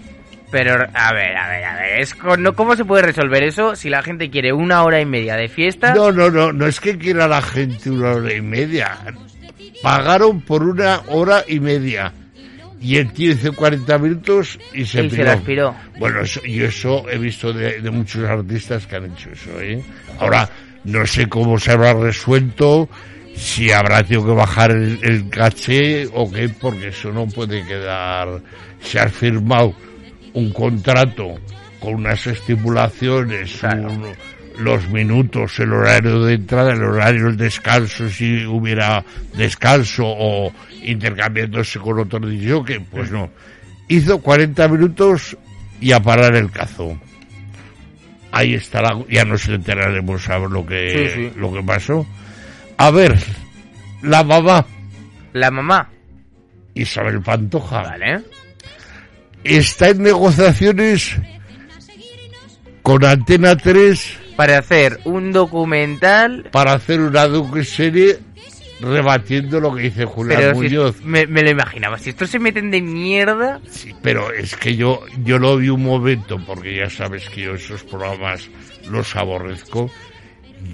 Pero, 0.50 0.73
a 0.75 1.12
ver, 1.12 1.37
a 1.37 1.49
ver, 1.49 1.64
a 1.64 1.75
ver, 1.76 2.00
es 2.00 2.14
con- 2.14 2.42
no, 2.42 2.54
¿cómo 2.54 2.75
se 2.76 2.85
puede 2.85 3.02
resolver 3.02 3.42
eso 3.45 3.76
si 3.76 3.88
la 3.88 4.02
gente 4.02 4.30
quiere 4.30 4.52
una 4.52 4.83
hora 4.83 5.00
y 5.00 5.07
media 5.07 5.37
de 5.37 5.49
fiesta? 5.49 5.95
No, 5.95 6.11
no, 6.11 6.30
no, 6.30 6.52
no 6.52 6.66
es 6.66 6.80
que 6.80 6.99
quiera 6.99 7.28
la 7.28 7.40
gente 7.42 7.90
una 7.90 8.11
hora 8.12 8.35
y 8.35 8.40
media. 8.40 8.99
Pagaron 9.83 10.40
por 10.42 10.62
una 10.62 11.00
hora 11.09 11.45
y 11.47 11.61
media. 11.61 12.12
Y 12.80 13.02
tío 13.04 13.33
hizo 13.33 13.52
40 13.52 13.99
minutos 13.99 14.59
y 14.73 14.85
se 14.87 15.04
y 15.04 15.11
se 15.11 15.37
piró. 15.45 15.75
Bueno, 15.99 16.23
eso, 16.23 16.40
y 16.45 16.62
eso 16.62 17.09
he 17.11 17.19
visto 17.19 17.52
de, 17.52 17.80
de 17.80 17.90
muchos 17.90 18.25
artistas 18.28 18.87
que 18.87 18.97
han 18.97 19.12
hecho 19.12 19.30
eso, 19.30 19.61
¿eh? 19.61 19.83
Ahora, 20.19 20.49
no 20.85 21.07
sé 21.07 21.28
cómo 21.28 21.59
se 21.59 21.73
habrá 21.73 21.92
resuelto, 21.92 22.88
si 23.37 23.71
habrá 23.71 24.02
tenido 24.02 24.26
que 24.26 24.33
bajar 24.33 24.71
el, 24.71 24.99
el 25.02 25.28
caché 25.28 26.07
o 26.12 26.30
qué, 26.33 26.49
porque 26.49 26.88
eso 26.88 27.12
no 27.12 27.26
puede 27.28 27.64
quedar. 27.66 28.40
Se 28.80 28.99
ha 28.99 29.09
firmado 29.11 29.75
un 30.35 30.53
contrato 30.53 31.35
con 31.81 31.95
unas 31.95 32.27
estipulaciones, 32.27 33.53
Claro. 33.61 33.91
un- 33.91 34.07
los 34.65 34.89
minutos, 34.91 35.59
el 35.61 35.73
horario 35.73 36.23
de 36.25 36.35
entrada, 36.35 36.73
el 36.75 36.83
horario 36.83 37.27
del 37.27 37.37
descanso, 37.39 38.09
si 38.11 38.45
hubiera 38.45 39.03
descanso 39.35 40.05
o 40.07 40.53
intercambiándose 40.83 41.79
con 41.79 41.99
otro 41.99 42.21
que 42.65 42.81
pues 42.81 43.11
no. 43.11 43.31
Hizo 43.89 44.21
40 44.21 44.69
minutos 44.69 45.37
y 45.81 45.93
a 45.93 46.01
parar 46.01 46.37
el 46.37 46.51
cazo. 46.51 46.99
Ahí 48.33 48.55
está 48.55 48.83
la, 48.83 49.03
ya 49.09 49.25
nos 49.25 49.49
enteraremos 49.49 50.29
a 50.29 50.39
ver 50.39 50.51
lo 50.51 50.65
que, 50.67 51.11
Sí, 51.15 51.15
sí. 51.31 51.33
lo 51.41 51.53
que 51.53 51.63
pasó. 51.63 52.07
A 52.77 52.91
ver, 52.91 53.17
la 54.03 54.23
mamá 54.23 54.65
La 55.33 55.51
mamá, 55.51 55.89
Isabel 56.75 57.21
Pantoja 57.23 57.83
¿vale? 57.83 58.21
Está 59.45 59.91
en 59.91 60.03
negociaciones 60.03 61.17
con 62.83 63.05
Antena 63.05 63.57
3 63.57 64.19
Para 64.37 64.59
hacer 64.59 65.01
un 65.05 65.33
documental... 65.33 66.49
para 66.51 66.73
hacer 66.75 67.01
una 67.01 67.27
serie 67.65 68.19
rebatiendo 68.81 69.61
lo 69.61 69.75
que 69.75 69.83
dice 69.83 70.05
Julián 70.07 70.39
Pero 70.41 70.55
si- 70.55 70.61
Muñoz. 70.61 71.03
me, 71.05 71.27
me 71.27 71.43
lo 71.43 71.51
imaginaba, 71.51 71.99
si 71.99 72.11
estos 72.11 72.31
se 72.31 72.39
meten 72.39 72.71
de 72.71 72.81
mierda... 72.81 73.61
Sí, 73.69 73.95
pero 74.03 74.33
es 74.33 74.57
que 74.57 74.75
yo, 74.77 75.03
yo 75.23 75.39
lo 75.39 75.57
vi 75.59 75.69
un 75.69 75.83
momento, 75.83 76.39
porque 76.47 76.77
ya 76.77 76.89
sabes 76.89 77.29
que 77.29 77.43
yo 77.43 77.55
esos 77.55 77.83
programas 77.85 78.49
los 78.91 79.15
aborrezco. 79.17 79.91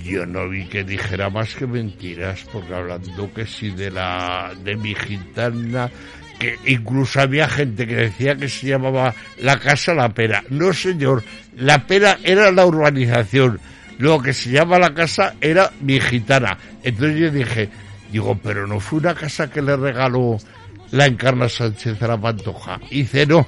Yo 0.05 0.25
no 0.27 0.49
vi 0.49 0.67
que 0.67 0.83
dijera 0.85 1.31
más 1.31 1.55
que 1.55 1.67
mentiras, 1.67 2.45
porque 2.53 2.75
hablando 2.75 3.33
que 3.33 3.47
sí 3.47 3.71
de 3.71 3.91
la, 3.91 4.53
de 4.65 4.77
mi 4.77 4.95
gitana, 4.95 5.91
que 6.38 6.59
incluso 6.66 7.21
había 7.21 7.49
gente 7.49 7.87
que 7.87 7.97
decía 7.97 8.37
que 8.37 8.49
se 8.49 8.66
llamaba 8.69 9.14
la 9.38 9.59
casa 9.59 9.95
La 9.95 10.09
Pera. 10.11 10.45
No 10.50 10.73
señor, 10.73 11.23
La 11.57 11.87
Pera 11.87 12.19
era 12.23 12.50
la 12.50 12.66
urbanización. 12.66 13.61
Lo 13.99 14.21
que 14.21 14.35
se 14.35 14.50
llama 14.50 14.78
la 14.78 14.93
casa 14.93 15.35
era 15.40 15.73
mi 15.81 16.00
gitana. 16.00 16.59
Entonces 16.83 17.19
yo 17.19 17.31
dije, 17.31 17.71
digo, 18.12 18.38
pero 18.43 18.66
no 18.66 18.78
fue 18.81 18.99
una 18.99 19.14
casa 19.14 19.50
que 19.50 19.62
le 19.62 19.76
regaló 19.76 20.38
la 20.90 21.07
Encarna 21.07 21.49
Sánchez 21.49 22.00
a 22.02 22.09
la 22.09 22.21
Pantoja. 22.21 22.78
Y 22.90 22.99
dice, 23.02 23.26
no, 23.26 23.47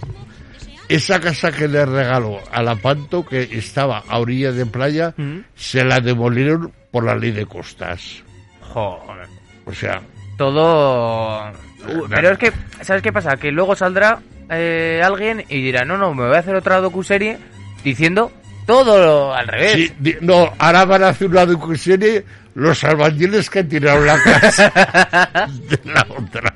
esa 0.88 1.20
casa 1.20 1.52
que 1.52 1.68
le 1.68 1.84
regaló 1.84 2.40
a 2.50 2.62
la 2.62 2.76
Panto, 2.76 3.24
que 3.24 3.42
estaba 3.52 4.02
a 4.08 4.18
orilla 4.18 4.52
de 4.52 4.64
playa, 4.64 5.12
¿Mm? 5.16 5.40
se 5.54 5.84
la 5.84 6.00
demolieron 6.00 6.72
por 6.90 7.04
la 7.04 7.14
ley 7.14 7.30
de 7.30 7.44
costas. 7.44 8.22
Joder. 8.62 9.28
O 9.66 9.74
sea, 9.74 10.00
Todo... 10.38 11.50
Uh, 11.50 12.06
pero 12.08 12.30
es 12.30 12.38
que, 12.38 12.52
¿sabes 12.82 13.02
qué 13.02 13.12
pasa? 13.12 13.36
Que 13.36 13.50
luego 13.52 13.76
saldrá 13.76 14.18
eh, 14.50 15.00
alguien 15.04 15.44
y 15.48 15.60
dirá, 15.62 15.84
no, 15.84 15.98
no, 15.98 16.14
me 16.14 16.26
voy 16.26 16.36
a 16.36 16.40
hacer 16.40 16.54
otra 16.56 16.80
docuserie 16.80 17.38
diciendo 17.84 18.32
todo 18.66 18.98
lo 19.04 19.34
al 19.34 19.46
revés. 19.48 19.72
sí, 19.72 19.92
di- 19.98 20.16
no, 20.20 20.52
ahora 20.58 20.84
van 20.84 21.02
a 21.04 21.08
hacer 21.08 21.28
una 21.28 21.44
docuserie 21.46 22.24
los 22.54 22.82
albañiles 22.84 23.48
que 23.50 23.64
tiraron 23.64 24.06
la 24.06 24.22
casa 24.22 24.70
de 25.68 25.80
la 25.92 26.06
otra. 26.10 26.54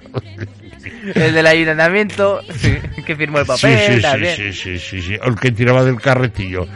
El 1.14 1.32
del 1.34 1.46
ayuntamiento, 1.46 2.40
sí, 2.56 2.76
que 3.06 3.16
firmó 3.16 3.38
el 3.40 3.46
papel, 3.46 3.78
sí, 3.86 3.94
sí, 3.96 4.02
también. 4.02 4.36
sí, 4.36 4.52
sí, 4.52 4.78
sí, 4.78 5.02
sí, 5.02 5.16
el 5.22 5.34
que 5.36 5.50
tiraba 5.52 5.82
del 5.84 6.00
carretillo. 6.00 6.66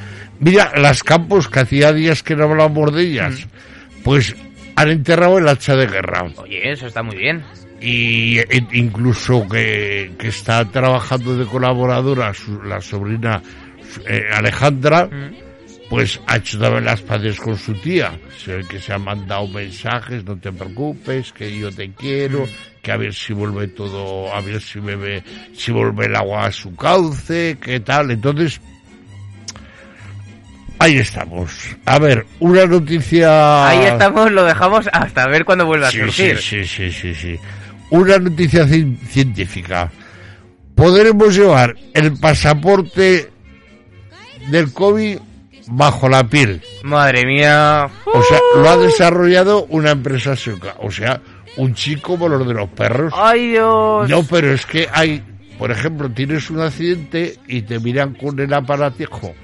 Mira, 0.41 0.73
las 0.77 1.03
campos, 1.03 1.49
que 1.49 1.61
hacía 1.61 1.93
días 1.93 2.23
que 2.23 2.35
no 2.37 2.45
hablábamos 2.45 2.95
de 2.95 3.03
ellas, 3.03 3.47
pues 4.05 4.35
han 4.77 4.89
enterrado 4.91 5.39
el 5.39 5.49
hacha 5.49 5.75
de 5.77 5.87
guerra. 5.87 6.27
Oye, 6.37 6.71
eso 6.73 6.87
está 6.87 7.03
muy 7.03 7.17
bien. 7.17 7.43
y 7.81 8.39
e- 8.39 8.67
incluso 8.73 9.47
que, 9.49 10.13
que 10.19 10.29
está 10.29 10.65
trabajando 10.65 11.37
de 11.37 11.45
colaboradora 11.45 12.33
su- 12.33 12.63
la 12.63 12.81
sobrina 12.81 13.43
eh, 14.09 14.23
Alejandra 14.33 15.09
pues 15.91 16.19
ha 16.27 16.37
hecho 16.39 16.59
también 16.59 16.85
las 16.87 17.03
paces 17.03 17.39
con 17.39 17.57
su 17.59 17.75
tía 17.75 18.19
se 18.39 18.57
ve 18.57 18.65
que 18.69 18.81
se 18.81 18.93
han 18.95 19.05
mandado 19.05 19.47
mensajes 19.49 20.25
no 20.25 20.37
te 20.39 20.51
preocupes 20.53 21.33
que 21.35 21.57
yo 21.57 21.71
te 21.71 21.91
quiero 21.93 22.47
que 22.83 22.93
a 22.93 22.97
ver 22.97 23.13
si 23.15 23.35
vuelve 23.35 23.69
todo 23.69 24.35
a 24.35 24.41
ver 24.41 24.61
si 24.63 24.81
bebe 24.81 25.23
si 25.55 25.71
vuelve 25.71 26.07
el 26.07 26.17
agua 26.17 26.47
a 26.47 26.53
su 26.53 26.75
cauce 26.75 27.59
qué 27.61 27.79
tal 27.81 28.11
entonces 28.11 28.59
ahí 30.79 30.99
estamos 30.99 31.51
a 31.85 31.99
ver 31.99 32.27
una 32.41 32.67
noticia 32.67 33.69
Ahí 33.69 33.85
estamos, 33.87 34.31
lo 34.33 34.45
dejamos 34.45 34.89
hasta 34.93 35.27
ver 35.29 35.45
cuándo 35.45 35.67
vuelve 35.67 35.87
a 35.87 35.91
surgir. 35.91 36.39
sí, 36.39 36.65
sí, 36.65 36.91
sí, 36.91 36.93
sí, 36.93 37.15
sí. 37.15 37.41
Una 37.91 38.19
noticia 38.19 38.65
ci- 38.67 38.99
científica. 39.09 39.91
Podremos 40.75 41.35
llevar 41.37 41.75
el 41.95 42.13
pasaporte 42.19 43.31
del 44.51 44.73
COVID 44.73 45.19
bajo 45.69 46.09
la 46.09 46.25
piel. 46.25 46.61
Madre 46.83 47.25
mía. 47.25 47.89
O 48.07 48.23
sea, 48.23 48.39
lo 48.57 48.69
ha 48.69 48.77
desarrollado 48.77 49.65
una 49.71 49.93
empresa 49.93 50.37
sueca. 50.37 50.75
O 50.81 50.91
sea, 50.91 51.21
un 51.57 51.75
chico 51.75 52.13
como 52.13 52.29
los 52.29 52.47
de 52.47 52.55
los 52.55 52.69
perros. 52.71 53.13
Ay, 53.17 53.49
Dios. 53.53 54.09
No, 54.09 54.23
pero 54.25 54.53
es 54.53 54.67
que 54.67 54.89
hay, 54.93 55.23
por 55.59 55.71
ejemplo, 55.71 56.11
tienes 56.11 56.51
un 56.51 56.61
accidente 56.61 57.39
y 57.49 57.63
te 57.63 57.79
miran 57.81 58.15
con 58.15 58.39
el 58.39 58.53
aparatijo, 58.53 59.35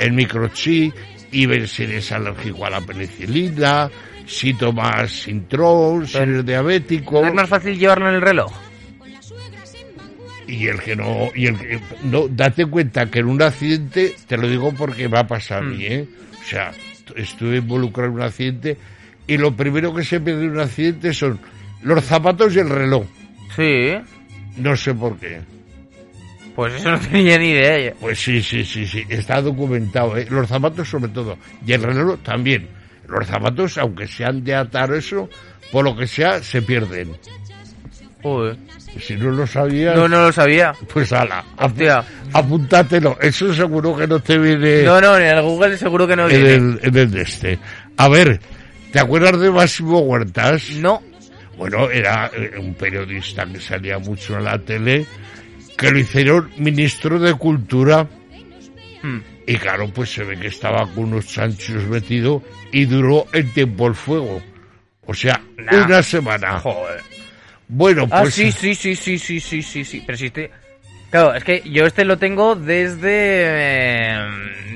el 0.00 0.12
microchip, 0.12 0.94
y 1.30 1.46
ven 1.46 1.66
si 1.66 1.82
eres 1.84 2.10
alérgico 2.12 2.64
a 2.66 2.70
la 2.70 2.80
penicilina, 2.80 3.90
si 4.26 4.54
tomas 4.54 5.10
Sintrol, 5.10 6.06
si 6.06 6.18
eres 6.18 6.44
diabético, 6.44 7.22
¿No 7.22 7.28
es 7.28 7.34
más 7.34 7.48
fácil 7.48 7.78
llevarlo 7.78 8.08
en 8.08 8.14
el 8.16 8.22
reloj? 8.22 8.52
y 10.46 10.66
el 10.66 10.80
que 10.80 10.96
no, 10.96 11.28
y 11.34 11.46
el 11.46 11.58
que, 11.58 11.78
no, 12.04 12.26
date 12.26 12.64
cuenta 12.64 13.06
que 13.10 13.18
en 13.18 13.26
un 13.26 13.42
accidente, 13.42 14.14
te 14.26 14.38
lo 14.38 14.48
digo 14.48 14.72
porque 14.72 15.08
pasado 15.08 15.60
a 15.60 15.64
mí, 15.64 15.76
Mm. 15.76 15.92
¿eh? 15.92 16.08
O 16.40 16.44
sea, 16.44 16.72
estuve 17.16 17.58
involucrado 17.58 18.08
en 18.08 18.14
un 18.16 18.22
accidente 18.22 18.76
y 19.26 19.36
lo 19.36 19.54
primero 19.54 19.94
que 19.94 20.02
se 20.04 20.20
pierde 20.20 20.44
en 20.44 20.52
un 20.52 20.60
accidente 20.60 21.12
son 21.12 21.38
los 21.82 22.02
zapatos 22.02 22.56
y 22.56 22.60
el 22.60 22.70
reloj. 22.70 23.04
Sí. 23.54 23.94
No 24.56 24.74
sé 24.74 24.94
por 24.94 25.18
qué. 25.18 25.40
Pues 26.58 26.74
eso 26.74 26.90
no 26.90 26.98
tenía 27.12 27.38
ni 27.38 27.50
idea. 27.50 27.92
Pues 28.00 28.18
sí, 28.18 28.42
sí, 28.42 28.64
sí, 28.64 28.84
sí, 28.84 29.04
está 29.08 29.40
documentado, 29.40 30.16
¿eh? 30.16 30.26
Los 30.28 30.48
zapatos 30.48 30.88
sobre 30.88 31.06
todo, 31.12 31.38
y 31.64 31.72
el 31.72 31.84
reloj 31.84 32.18
también. 32.24 32.68
Los 33.06 33.28
zapatos, 33.28 33.78
aunque 33.78 34.08
sean 34.08 34.42
de 34.42 34.56
atar 34.56 34.92
eso, 34.92 35.30
por 35.70 35.84
lo 35.84 35.96
que 35.96 36.08
sea, 36.08 36.42
se 36.42 36.60
pierden. 36.60 37.12
Joder. 38.24 38.56
Si 39.00 39.14
no 39.14 39.30
lo 39.30 39.46
sabías, 39.46 39.94
No, 39.94 40.08
no 40.08 40.24
lo 40.24 40.32
sabía. 40.32 40.72
pues 40.92 41.12
ala, 41.12 41.44
apu- 41.56 41.66
Hostia. 41.66 42.04
apúntatelo. 42.32 43.16
Eso 43.20 43.54
seguro 43.54 43.96
que 43.96 44.08
no 44.08 44.18
te 44.18 44.36
viene 44.36 44.82
No, 44.82 45.00
no, 45.00 45.16
en 45.16 45.26
el 45.26 45.42
Google 45.42 45.76
seguro 45.76 46.08
que 46.08 46.16
no 46.16 46.24
en, 46.24 46.28
viene. 46.28 46.54
el, 46.54 46.80
en 46.82 46.96
el 46.96 47.10
de 47.12 47.22
este. 47.22 47.58
A 47.96 48.08
ver, 48.08 48.40
¿te 48.92 48.98
acuerdas 48.98 49.38
de 49.38 49.48
Máximo 49.52 50.00
Huertas? 50.00 50.70
No. 50.70 51.00
Bueno, 51.56 51.88
era 51.88 52.28
eh, 52.34 52.54
un 52.58 52.74
periodista 52.74 53.46
que 53.46 53.60
salía 53.60 54.00
mucho 54.00 54.36
en 54.36 54.44
la 54.44 54.58
tele, 54.58 55.06
que 55.78 55.90
lo 55.90 55.98
hicieron 55.98 56.50
ministro 56.58 57.18
de 57.18 57.34
Cultura. 57.34 58.06
Hmm. 59.02 59.18
Y 59.46 59.54
claro, 59.56 59.88
pues 59.94 60.10
se 60.12 60.24
ve 60.24 60.38
que 60.38 60.48
estaba 60.48 60.86
con 60.92 61.04
unos 61.04 61.26
chanchos 61.28 61.84
metido 61.86 62.42
y 62.72 62.84
duró 62.84 63.26
el 63.32 63.50
tiempo 63.52 63.86
el 63.86 63.94
fuego. 63.94 64.42
O 65.06 65.14
sea, 65.14 65.40
Nah. 65.56 65.86
una 65.86 66.02
semana. 66.02 66.58
Joder. 66.60 67.00
Bueno, 67.68 68.06
Ah, 68.10 68.22
pues 68.22 68.34
sí, 68.34 68.52
sí, 68.52 68.74
sí, 68.74 68.94
sí, 68.96 69.18
sí, 69.18 69.40
sí, 69.40 69.62
sí, 69.62 69.84
sí. 69.84 70.02
Pero 70.04 70.18
si 70.18 70.26
este... 70.26 70.50
Claro, 71.10 71.34
es 71.34 71.42
que 71.44 71.62
yo 71.64 71.86
este 71.86 72.04
lo 72.04 72.18
tengo 72.18 72.54
desde... 72.54 72.98
eh, 73.10 74.18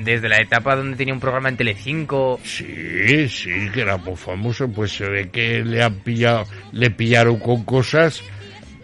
desde 0.03 0.27
la 0.27 0.37
etapa 0.37 0.75
donde 0.75 0.97
tenía 0.97 1.13
un 1.13 1.19
programa 1.19 1.49
en 1.49 1.57
Telecinco. 1.57 2.39
sí, 2.43 3.29
sí, 3.29 3.51
que 3.73 3.81
era 3.81 3.97
muy 3.97 4.15
famoso, 4.15 4.67
pues 4.67 4.91
se 4.91 5.07
ve 5.07 5.29
que 5.29 5.63
le 5.63 5.83
han 5.83 5.93
pillado, 5.99 6.45
le 6.71 6.89
pillaron 6.89 7.37
con 7.39 7.63
cosas 7.63 8.21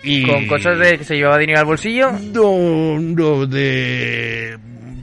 y 0.04 0.24
Con 0.24 0.48
cosas 0.48 0.80
de 0.80 0.98
que 0.98 1.04
se 1.04 1.16
llevaba 1.16 1.38
dinero 1.38 1.60
al 1.60 1.66
bolsillo. 1.66 2.12
no, 2.12 3.00
no 3.00 3.46
de 3.46 4.58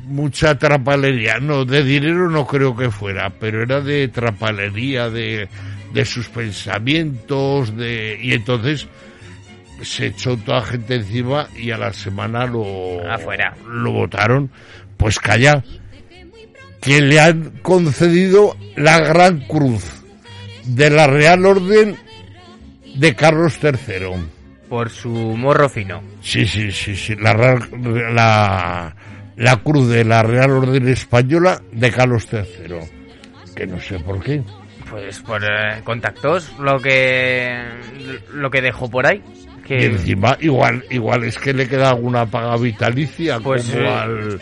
mucha 0.06 0.56
trapalería, 0.56 1.38
no, 1.38 1.64
de 1.64 1.82
dinero 1.82 2.30
no 2.30 2.46
creo 2.46 2.74
que 2.74 2.90
fuera, 2.90 3.30
pero 3.30 3.62
era 3.62 3.80
de 3.80 4.08
trapalería, 4.08 5.10
de, 5.10 5.48
de 5.92 6.04
sus 6.04 6.28
pensamientos, 6.28 7.76
de 7.76 8.18
y 8.22 8.32
entonces 8.32 8.88
se 9.82 10.06
echó 10.06 10.36
toda 10.38 10.62
gente 10.62 10.94
encima 10.94 11.48
y 11.56 11.70
a 11.70 11.76
la 11.76 11.92
semana 11.92 12.46
lo 12.46 13.06
afuera. 13.10 13.54
lo 13.68 13.92
votaron 13.92 14.50
pues 14.96 15.18
calla 15.18 15.62
que 16.80 17.02
le 17.02 17.20
han 17.20 17.58
concedido 17.62 18.56
la 18.76 18.98
gran 19.00 19.40
cruz 19.40 19.84
de 20.64 20.88
la 20.88 21.06
Real 21.06 21.44
Orden 21.44 21.96
de 22.94 23.14
Carlos 23.14 23.58
III 23.62 24.35
por 24.68 24.90
su 24.90 25.10
morro 25.10 25.68
fino 25.68 26.02
sí 26.20 26.46
sí 26.46 26.70
sí 26.72 26.94
sí 26.94 27.14
la 27.16 27.34
la, 27.34 28.96
la 29.36 29.56
cruz 29.58 29.88
de 29.88 30.04
la 30.04 30.22
Real 30.22 30.50
Orden 30.50 30.88
española 30.88 31.60
de 31.72 31.90
Carlos 31.90 32.28
III 32.32 32.78
que 33.54 33.66
no 33.66 33.80
sé 33.80 33.98
por 34.00 34.22
qué 34.22 34.42
pues 34.90 35.20
por 35.20 35.42
eh, 35.42 35.80
contactos 35.84 36.52
lo 36.58 36.78
que 36.78 37.62
lo 38.32 38.50
que 38.50 38.62
dejó 38.62 38.88
por 38.88 39.06
ahí 39.06 39.22
y 39.68 39.84
encima, 39.84 40.36
igual, 40.40 40.84
igual 40.90 41.24
es 41.24 41.38
que 41.38 41.52
le 41.52 41.68
queda 41.68 41.90
alguna 41.90 42.26
paga 42.26 42.56
vitalicia, 42.56 43.40
pues, 43.40 43.68
como 43.70 43.90
al. 43.90 44.40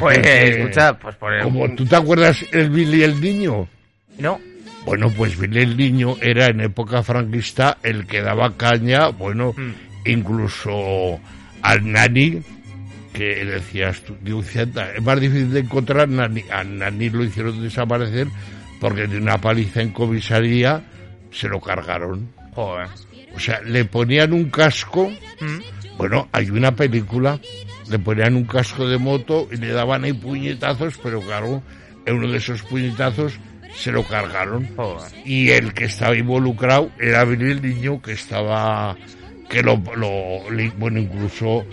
pues, 0.00 0.18
escucha, 0.18 0.98
pues 0.98 1.16
por 1.16 1.42
Como, 1.42 1.74
¿Tú 1.74 1.84
te 1.84 1.96
acuerdas 1.96 2.44
el 2.52 2.70
Billy 2.70 3.02
el 3.02 3.20
Niño? 3.20 3.68
No. 4.18 4.40
Bueno, 4.86 5.10
pues 5.10 5.36
Billy 5.36 5.62
el 5.62 5.76
Niño 5.76 6.16
era 6.22 6.46
en 6.46 6.60
época 6.60 7.02
franquista 7.02 7.78
el 7.82 8.06
que 8.06 8.22
daba 8.22 8.56
caña, 8.56 9.08
bueno, 9.08 9.52
hmm. 9.56 9.72
incluso 10.08 11.18
al 11.60 11.90
Nani, 11.90 12.40
que 13.12 13.44
decías 13.44 14.00
tú, 14.02 14.14
es 14.24 15.02
más 15.02 15.20
difícil 15.20 15.52
de 15.52 15.60
encontrar, 15.60 16.08
Nani, 16.08 16.44
a 16.52 16.62
Nani 16.62 17.10
lo 17.10 17.24
hicieron 17.24 17.60
desaparecer 17.60 18.28
porque 18.80 19.08
de 19.08 19.18
una 19.18 19.38
paliza 19.38 19.82
en 19.82 19.90
comisaría 19.90 20.84
se 21.32 21.48
lo 21.48 21.60
cargaron. 21.60 22.32
Joder. 22.54 22.86
O 23.34 23.40
sea, 23.40 23.60
le 23.62 23.86
ponían 23.86 24.32
un 24.32 24.50
casco, 24.50 25.10
mm. 25.40 25.96
bueno, 25.98 26.28
hay 26.30 26.48
una 26.50 26.76
película, 26.76 27.40
le 27.90 27.98
ponían 27.98 28.36
un 28.36 28.44
casco 28.44 28.86
de 28.86 28.98
moto 28.98 29.48
y 29.50 29.56
le 29.56 29.72
daban 29.72 30.04
ahí 30.04 30.12
puñetazos, 30.12 30.96
pero 31.02 31.20
claro, 31.22 31.60
en 32.06 32.18
uno 32.18 32.30
de 32.30 32.38
esos 32.38 32.62
puñetazos 32.62 33.40
se 33.76 33.92
lo 33.92 34.02
cargaron. 34.02 34.68
Y 35.24 35.50
el 35.50 35.72
que 35.74 35.84
estaba 35.84 36.16
involucrado 36.16 36.90
era 36.98 37.22
el 37.22 37.62
niño 37.62 38.00
que 38.00 38.12
estaba, 38.12 38.96
que 39.48 39.62
lo, 39.62 39.76
bueno, 39.76 40.98
incluso 40.98 41.64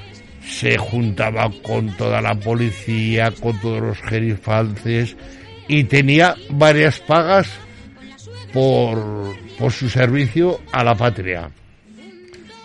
se 0.45 0.77
juntaba 0.77 1.49
con 1.63 1.95
toda 1.95 2.21
la 2.21 2.35
policía, 2.35 3.31
con 3.31 3.59
todos 3.61 3.81
los 3.81 3.97
gerifantes 4.01 5.15
y 5.67 5.85
tenía 5.85 6.35
varias 6.49 6.99
pagas 6.99 7.49
por, 8.51 9.33
por 9.57 9.71
su 9.71 9.89
servicio 9.89 10.59
a 10.71 10.83
la 10.83 10.95
patria. 10.95 11.49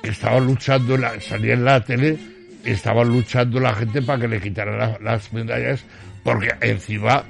Estaba 0.03 0.41
luchando, 0.41 0.97
la, 0.97 1.21
salía 1.21 1.55
en 1.55 1.65
la 1.65 1.85
tele, 1.85 2.19
estaba 2.65 3.05
luchando 3.05 3.61
la 3.61 3.75
gente 3.75 4.03
para 4.03 4.21
que 4.21 4.29
le 4.29 4.41
quitaran 4.41 4.97
las 5.01 5.33
medallas, 5.33 5.85
porque 6.25 6.51
encima 6.61 7.25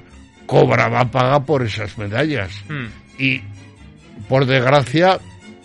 cobraba 0.49 1.05
paga 1.11 1.45
por 1.45 1.61
esas 1.61 1.95
medallas. 1.99 2.51
Hmm. 2.67 2.87
Y 3.19 3.41
por 4.27 4.47
desgracia, 4.47 5.19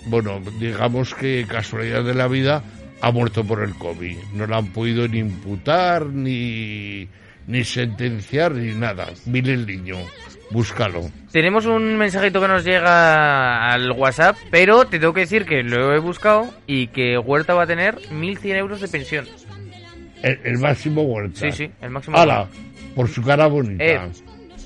bueno, 0.06 0.40
digamos 0.60 1.14
que 1.14 1.46
casualidad 1.48 2.04
de 2.04 2.14
la 2.14 2.28
vida, 2.28 2.62
ha 3.00 3.10
muerto 3.10 3.44
por 3.44 3.62
el 3.62 3.74
COVID. 3.74 4.16
No 4.34 4.46
la 4.46 4.58
han 4.58 4.66
podido 4.66 5.08
ni 5.08 5.20
imputar, 5.20 6.04
ni, 6.06 7.08
ni 7.46 7.64
sentenciar, 7.64 8.52
ni 8.52 8.74
nada. 8.74 9.08
Mire 9.24 9.54
el 9.54 9.66
niño 9.66 9.96
búscalo. 10.50 11.00
Tenemos 11.32 11.66
un 11.66 11.96
mensajito 11.96 12.40
que 12.40 12.46
nos 12.46 12.64
llega 12.64 13.72
al 13.72 13.90
WhatsApp, 13.90 14.36
pero 14.50 14.84
te 14.84 15.00
tengo 15.00 15.12
que 15.14 15.20
decir 15.20 15.46
que 15.46 15.62
lo 15.64 15.94
he 15.94 15.98
buscado 15.98 16.52
y 16.66 16.88
que 16.88 17.18
Huerta 17.18 17.54
va 17.54 17.64
a 17.64 17.66
tener 17.66 17.96
1.100 18.10 18.56
euros 18.56 18.80
de 18.80 18.88
pensión. 18.88 19.26
El, 20.22 20.58
máximo 20.58 21.02
Huerta. 21.02 21.40
Sí, 21.40 21.50
sí, 21.50 21.70
el 21.80 21.90
máximo. 21.90 22.16
¡Hala! 22.16 22.46
Por 22.94 23.08
su 23.08 23.22
cara 23.22 23.46
bonita. 23.46 23.82
Eh, 23.82 24.00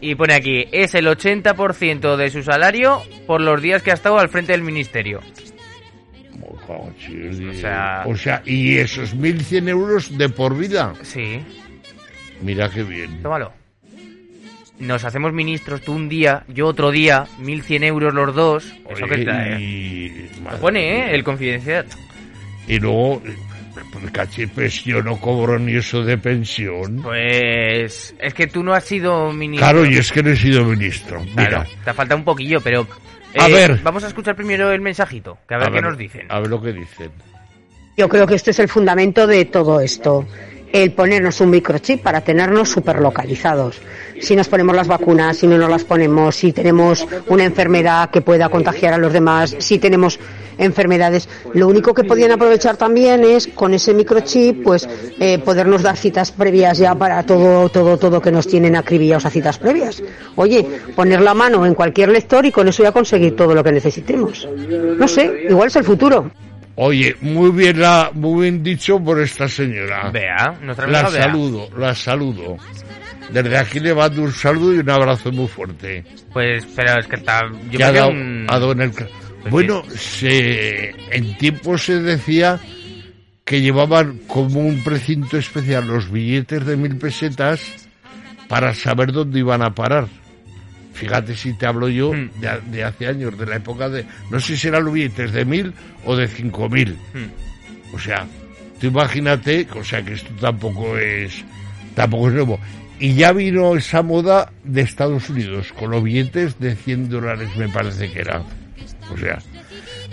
y 0.01 0.15
pone 0.15 0.35
aquí, 0.35 0.67
es 0.73 0.95
el 0.95 1.07
80% 1.07 2.17
de 2.17 2.31
su 2.31 2.43
salario 2.43 3.03
por 3.27 3.41
los 3.41 3.61
días 3.61 3.83
que 3.83 3.91
ha 3.91 3.95
estado 3.95 4.19
al 4.19 4.29
frente 4.29 4.53
del 4.53 4.63
ministerio. 4.63 5.21
O 6.69 6.93
sea, 7.55 8.05
o 8.07 8.15
sea, 8.15 8.43
¿y 8.45 8.77
esos 8.77 9.17
1.100 9.17 9.69
euros 9.69 10.19
de 10.19 10.29
por 10.29 10.57
vida? 10.57 10.93
Sí. 11.03 11.41
Mira 12.43 12.69
qué 12.69 12.83
bien. 12.83 13.23
Tómalo 13.23 13.53
nos 14.79 15.05
hacemos 15.05 15.33
ministros 15.33 15.83
tú 15.83 15.93
un 15.93 16.09
día, 16.09 16.45
yo 16.49 16.67
otro 16.67 16.91
día, 16.91 17.27
1.100 17.41 17.85
euros 17.85 18.15
los 18.15 18.35
dos. 18.35 18.75
Eso 18.89 19.07
que 19.07 19.25
trae. 19.25 19.61
Y... 19.61 20.31
Lo 20.51 20.59
pone, 20.59 20.81
¿eh? 20.81 21.15
El 21.15 21.25
confidencial. 21.25 21.87
Y 22.67 22.79
luego, 22.79 23.23
pues 24.55 24.85
yo 24.85 25.03
no 25.03 25.19
cobro 25.21 25.59
ni 25.59 25.77
eso 25.77 26.03
de 26.03 26.19
pensión. 26.19 27.01
Pues 27.03 28.15
es 28.19 28.35
que 28.35 28.47
tú 28.47 28.63
no 28.63 28.73
has 28.73 28.85
sido 28.85 29.33
ministro. 29.33 29.69
Claro, 29.69 29.87
y 29.87 29.97
es 29.97 30.13
que 30.13 30.23
no 30.23 30.31
he 30.31 30.37
sido 30.37 30.65
ministro. 30.65 31.23
Mira. 31.37 31.67
te 31.85 31.93
falta 31.93 32.15
un 32.15 32.25
poquillo, 32.25 32.61
pero... 32.61 32.87
a 33.39 33.49
eh, 33.49 33.53
ver. 33.53 33.81
Vamos 33.83 34.05
a 34.05 34.09
escuchar 34.09 34.37
primero 34.37 34.71
el 34.73 34.81
mensajito, 34.81 35.39
que 35.49 35.55
a 35.55 35.59
ver 35.59 35.71
qué 35.71 35.81
nos 35.81 35.99
dicen. 35.99 36.27
A 36.29 36.41
ver 36.41 36.49
lo 36.49 36.61
que 36.61 36.73
dicen. 36.73 37.11
Yo 37.97 38.09
creo 38.09 38.27
que 38.27 38.37
este 38.37 38.53
es 38.53 38.59
el 38.61 38.69
fundamento 38.69 39.27
de 39.27 39.45
todo 39.45 39.81
esto 39.81 40.27
el 40.73 40.93
ponernos 40.93 41.41
un 41.41 41.51
microchip 41.51 42.03
para 42.03 42.21
tenernos 42.21 42.69
superlocalizados. 42.69 43.81
Si 44.21 44.35
nos 44.35 44.49
ponemos 44.49 44.75
las 44.75 44.89
vacunas, 44.89 45.37
si 45.37 45.47
no 45.47 45.57
nos 45.57 45.71
las 45.71 45.85
ponemos, 45.85 46.37
si 46.37 46.53
tenemos 46.53 47.07
una 47.29 47.45
enfermedad 47.45 48.11
que 48.11 48.21
pueda 48.21 48.49
contagiar 48.49 48.95
a 48.95 48.99
los 48.99 49.13
demás, 49.13 49.55
si 49.59 49.79
tenemos 49.79 50.19
enfermedades. 50.59 51.29
Lo 51.55 51.69
único 51.69 51.95
que 51.95 52.05
podían 52.05 52.33
aprovechar 52.33 52.77
también 52.77 53.25
es 53.25 53.47
con 53.47 53.73
ese 53.75 53.95
microchip, 53.95 54.65
pues 54.65 54.89
eh, 55.21 55.39
podernos 55.39 55.83
dar 55.83 55.97
citas 55.97 56.33
previas 56.33 56.79
ya 56.79 56.95
para 56.95 57.23
todo, 57.23 57.69
todo, 57.69 57.97
todo 57.97 58.21
que 58.21 58.33
nos 58.33 58.47
tienen 58.47 58.77
acribillados 58.77 59.25
a 59.25 59.31
citas 59.31 59.59
previas. 59.59 60.03
Oye, 60.37 60.67
poner 60.95 61.21
la 61.21 61.35
mano 61.35 61.65
en 61.65 61.75
cualquier 61.75 62.11
lector 62.11 62.45
y 62.45 62.51
con 62.51 62.69
eso 62.69 62.83
ya 62.83 62.93
conseguir 62.93 63.37
todo 63.37 63.55
lo 63.55 63.63
que 63.63 63.73
necesitemos. 63.73 64.49
No 64.99 65.09
sé, 65.09 65.47
igual 65.49 65.69
es 65.69 65.77
el 65.77 65.85
futuro. 65.85 66.31
Oye, 66.81 67.17
muy 67.23 67.51
bien, 67.51 67.81
la, 67.81 68.13
muy 68.15 68.43
bien 68.43 68.63
dicho 68.63 69.03
por 69.03 69.21
esta 69.21 69.49
señora. 69.49 70.11
Vea, 70.13 70.57
La 70.87 71.11
saludo, 71.11 71.69
la 71.77 71.93
saludo. 71.93 72.57
Desde 73.33 73.59
aquí 73.59 73.81
le 73.81 73.93
mando 73.93 74.23
un 74.23 74.31
saludo 74.31 74.75
y 74.75 74.79
un 74.79 74.89
abrazo 74.89 75.33
muy 75.33 75.49
fuerte. 75.49 76.05
Pues, 76.33 76.65
pero 76.77 77.01
es 77.01 77.07
que 77.09 77.17
está... 77.17 77.41
Yo 77.73 77.85
ha 77.85 77.91
dado, 77.91 78.11
en 78.73 78.81
el... 78.81 78.93
Pues 78.93 79.51
bueno, 79.51 79.83
se, 79.91 80.91
en 81.11 81.37
tiempo 81.37 81.77
se 81.79 82.01
decía 82.01 82.61
que 83.45 83.61
llevaban 83.61 84.21
como 84.29 84.61
un 84.61 84.85
precinto 84.85 85.37
especial 85.37 85.89
los 85.89 86.09
billetes 86.09 86.65
de 86.65 86.77
mil 86.77 86.97
pesetas 86.97 87.89
para 88.47 88.73
saber 88.73 89.11
dónde 89.11 89.41
iban 89.41 89.63
a 89.63 89.75
parar. 89.75 90.07
Fíjate 90.99 91.37
si 91.37 91.53
te 91.53 91.67
hablo 91.67 91.89
yo 91.89 92.13
hmm. 92.13 92.31
de, 92.71 92.83
hace 92.85 93.07
años, 93.07 93.39
de 93.39 93.47
la 93.47 93.57
época 93.57 93.89
de, 93.89 94.05
no 94.31 94.41
sé 94.41 94.57
si 94.57 94.67
eran 94.67 94.85
los 94.85 94.93
billetes 94.93 95.33
de 95.33 95.45
mil 95.45 95.73
o 96.05 96.17
de 96.17 96.27
cinco 96.27 96.69
mil. 96.69 96.97
Hmm. 97.15 97.95
O 97.95 97.99
sea, 97.99 98.27
tú 98.81 98.89
imagínate, 98.89 99.69
o 99.75 99.85
sea 99.85 100.03
que 100.03 100.15
esto 100.15 100.31
tampoco 100.41 100.99
es, 100.99 101.45
tampoco 101.95 102.29
es 102.29 102.35
nuevo. 102.35 102.59
Y 102.99 103.15
ya 103.15 103.33
vino 103.33 103.77
esa 103.77 104.03
moda 104.03 104.51
de 104.65 104.81
Estados 104.81 105.31
Unidos, 105.31 105.73
con 105.73 105.93
los 105.93 106.03
billetes 106.03 106.59
de 106.59 106.75
100 106.75 107.09
dólares 107.09 107.49
me 107.57 107.69
parece 107.69 108.11
que 108.11 108.21
era. 108.21 108.43
O 109.13 109.17
sea, 109.17 109.39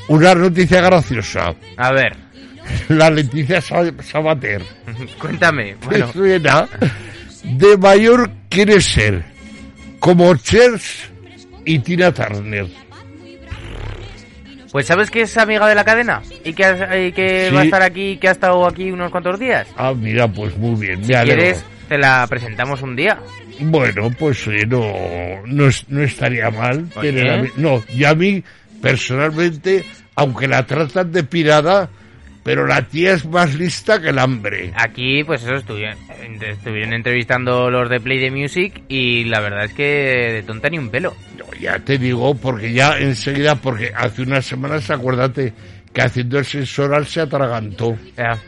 una 0.08 0.36
noticia 0.36 0.82
graciosa. 0.82 1.56
A 1.78 1.92
ver. 1.92 2.16
La 2.90 3.10
Leticia 3.10 3.60
Sabater. 3.60 4.62
Cuéntame. 5.20 5.76
Bueno. 5.84 6.12
de 7.44 7.78
mayor 7.78 8.30
quiere 8.50 8.80
ser 8.80 9.35
como 10.06 10.36
Chers 10.36 11.10
y 11.66 11.80
Tina 11.80 12.14
Turner. 12.14 12.68
Pues 14.72 14.86
¿sabes 14.86 15.10
que 15.10 15.22
es 15.22 15.36
amiga 15.36 15.68
de 15.68 15.74
la 15.74 15.84
cadena? 15.84 16.22
Y 16.44 16.54
que, 16.54 17.12
que 17.16 17.50
va 17.50 17.62
a 17.62 17.64
estar 17.64 17.82
aquí, 17.82 18.18
que 18.18 18.28
ha 18.28 18.32
estado 18.32 18.68
aquí 18.68 18.92
unos 18.92 19.10
cuantos 19.10 19.40
días. 19.40 19.68
Ah, 19.76 19.96
mira, 19.98 20.28
pues 20.28 20.56
muy 20.58 20.80
bien. 20.80 21.04
Si 21.04 21.12
quieres, 21.12 21.66
te 21.90 21.98
la 21.98 22.28
presentamos 22.30 22.84
un 22.84 22.96
día. 22.96 23.18
Bueno, 23.60 24.12
pues 24.12 24.46
eh, 24.46 24.68
no, 24.68 24.86
no, 25.88 26.04
estaría 26.04 26.52
mal. 26.52 26.88
no, 27.58 27.84
y 27.90 28.04
a 28.04 28.14
mí, 28.14 28.44
personalmente, 28.84 29.86
aunque 30.14 30.48
la 30.48 30.68
tratan 30.68 31.12
de 31.12 31.24
pirada, 31.24 31.90
pero 32.46 32.68
la 32.68 32.84
tía 32.84 33.14
es 33.14 33.26
más 33.26 33.56
lista 33.56 34.00
que 34.00 34.10
el 34.10 34.20
hambre. 34.20 34.72
Aquí, 34.76 35.24
pues 35.24 35.42
eso, 35.42 35.56
estuvieron, 35.56 35.98
estuvieron 36.40 36.94
entrevistando 36.94 37.72
los 37.72 37.90
de 37.90 38.00
Play 38.00 38.20
the 38.20 38.30
Music 38.30 38.84
y 38.88 39.24
la 39.24 39.40
verdad 39.40 39.66
es 39.66 39.74
que 39.74 39.84
de 39.84 40.44
tonta 40.44 40.70
ni 40.70 40.78
un 40.78 40.90
pelo. 40.90 41.16
ya 41.60 41.80
te 41.80 41.98
digo, 41.98 42.36
porque 42.36 42.72
ya 42.72 43.00
enseguida, 43.00 43.56
porque 43.56 43.92
hace 43.96 44.22
unas 44.22 44.46
semanas, 44.46 44.92
acuérdate, 44.92 45.54
que 45.92 46.02
haciendo 46.04 46.38
el 46.38 46.46
sensoral 46.46 47.08
se 47.08 47.22
atragantó. 47.22 47.98
Ya. 48.16 48.40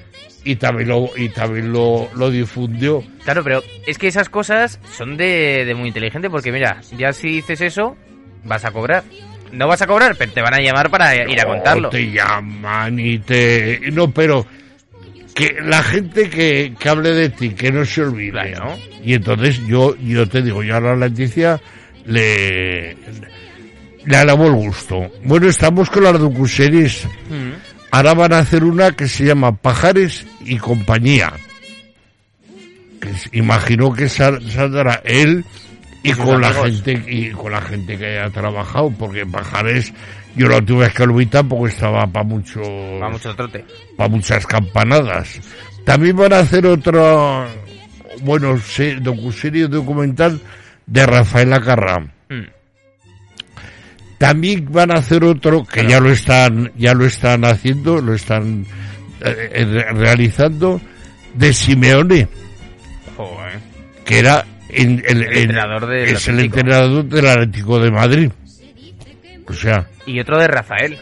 Y 0.44 0.58
también, 0.58 0.90
lo, 0.90 1.10
y 1.18 1.30
también 1.30 1.74
lo, 1.74 2.08
lo 2.16 2.30
difundió. 2.30 3.04
Claro, 3.24 3.44
pero 3.44 3.64
es 3.88 3.98
que 3.98 4.10
esas 4.10 4.30
cosas 4.30 4.80
son 4.96 5.18
de, 5.18 5.66
de 5.66 5.74
muy 5.74 5.88
inteligente, 5.88 6.30
porque 6.30 6.52
mira, 6.52 6.82
ya 6.96 7.14
si 7.14 7.30
dices 7.30 7.62
eso, 7.62 7.98
vas 8.44 8.64
a 8.64 8.70
cobrar. 8.70 9.04
No 9.52 9.68
vas 9.68 9.82
a 9.82 9.88
cobrar, 9.88 10.16
pero 10.18 10.32
te 10.32 10.42
van 10.42 10.54
a 10.54 10.60
llamar 10.60 10.90
para 10.90 11.16
ir 11.16 11.40
a 11.40 11.46
contarlo. 11.46 11.90
te 11.90 12.12
llaman 12.12 13.00
y 13.00 13.20
te... 13.20 13.80
No, 13.92 14.12
pero 14.12 14.46
que 15.38 15.58
la 15.62 15.84
gente 15.84 16.30
que, 16.30 16.74
que 16.80 16.90
hable 16.90 17.14
de 17.14 17.30
ti, 17.30 17.52
que 17.52 17.72
no 17.72 17.86
se 17.86 18.02
olvide. 18.02 18.56
Y 19.04 19.14
entonces 19.14 19.60
yo, 19.68 19.96
yo 19.98 20.28
te 20.28 20.42
digo, 20.42 20.64
yo 20.64 20.76
a 20.76 20.82
la 20.82 20.96
Leticia 20.96 21.62
le, 22.06 22.98
le 24.04 24.18
alabo 24.18 24.48
el 24.48 24.54
gusto. 24.54 25.12
Bueno, 25.24 25.48
estamos 25.48 25.92
con 25.92 26.06
las 26.06 26.20
docuseries. 26.20 27.06
Mm. 27.30 27.52
Ahora 27.92 28.16
van 28.16 28.34
a 28.34 28.40
hacer 28.40 28.64
una 28.64 28.92
que 28.94 29.08
se 29.08 29.26
llama 29.26 29.56
Pajares 29.56 30.26
y 30.44 30.58
Compañía. 30.58 31.32
Que 33.00 33.12
imagino 33.38 33.94
que 33.94 34.10
saldrá 34.10 35.02
él 35.06 35.46
y 36.04 36.14
con 36.14 36.42
la 36.42 36.54
gente 36.54 37.04
y 37.08 37.32
con 37.32 37.52
la 37.52 37.62
gente 37.62 37.98
que 37.98 38.20
ha 38.20 38.30
trabajado 38.30 38.92
porque 38.92 39.26
Pajares 39.26 39.94
yo 40.36 40.48
la 40.48 40.62
tuve 40.62 40.90
que 40.92 41.04
olvidar 41.04 41.46
porque 41.48 41.74
estaba 41.74 42.06
para 42.08 42.26
mucho 42.26 42.62
para 43.00 43.10
mucho 43.10 43.36
trote. 43.36 43.66
para 43.96 44.10
muchas 44.10 44.46
campanadas. 44.46 45.40
También 45.84 46.16
van 46.16 46.34
a 46.34 46.40
hacer 46.40 46.66
otro 46.66 47.46
bueno 48.22 48.60
docuserie 49.02 49.68
documental 49.68 50.40
de 50.86 51.06
Rafael 51.06 51.54
Acarra 51.54 52.00
hmm. 52.30 52.48
también 54.18 54.68
van 54.72 54.92
a 54.92 55.00
hacer 55.00 55.24
otro 55.24 55.66
que 55.66 55.86
ya 55.86 56.00
lo 56.00 56.12
están 56.12 56.72
ya 56.78 56.94
lo 56.94 57.06
están 57.06 57.46
haciendo 57.46 58.02
lo 58.02 58.14
están 58.14 58.66
eh, 59.22 59.50
eh, 59.54 59.86
realizando 59.94 60.80
de 61.38 61.54
Simeone. 61.54 62.28
Que 64.06 64.20
era 64.20 64.46
el, 64.70 65.04
entrenador 65.08 65.94
es 65.96 66.28
el 66.28 66.40
entrenador 66.40 67.06
del 67.06 67.28
Atlético 67.28 67.80
de 67.80 67.92
Madrid. 67.92 68.32
O 69.48 69.54
sea. 69.54 69.88
Y 70.06 70.20
otro 70.20 70.40
de 70.40 70.48
Rafael. 70.48 70.98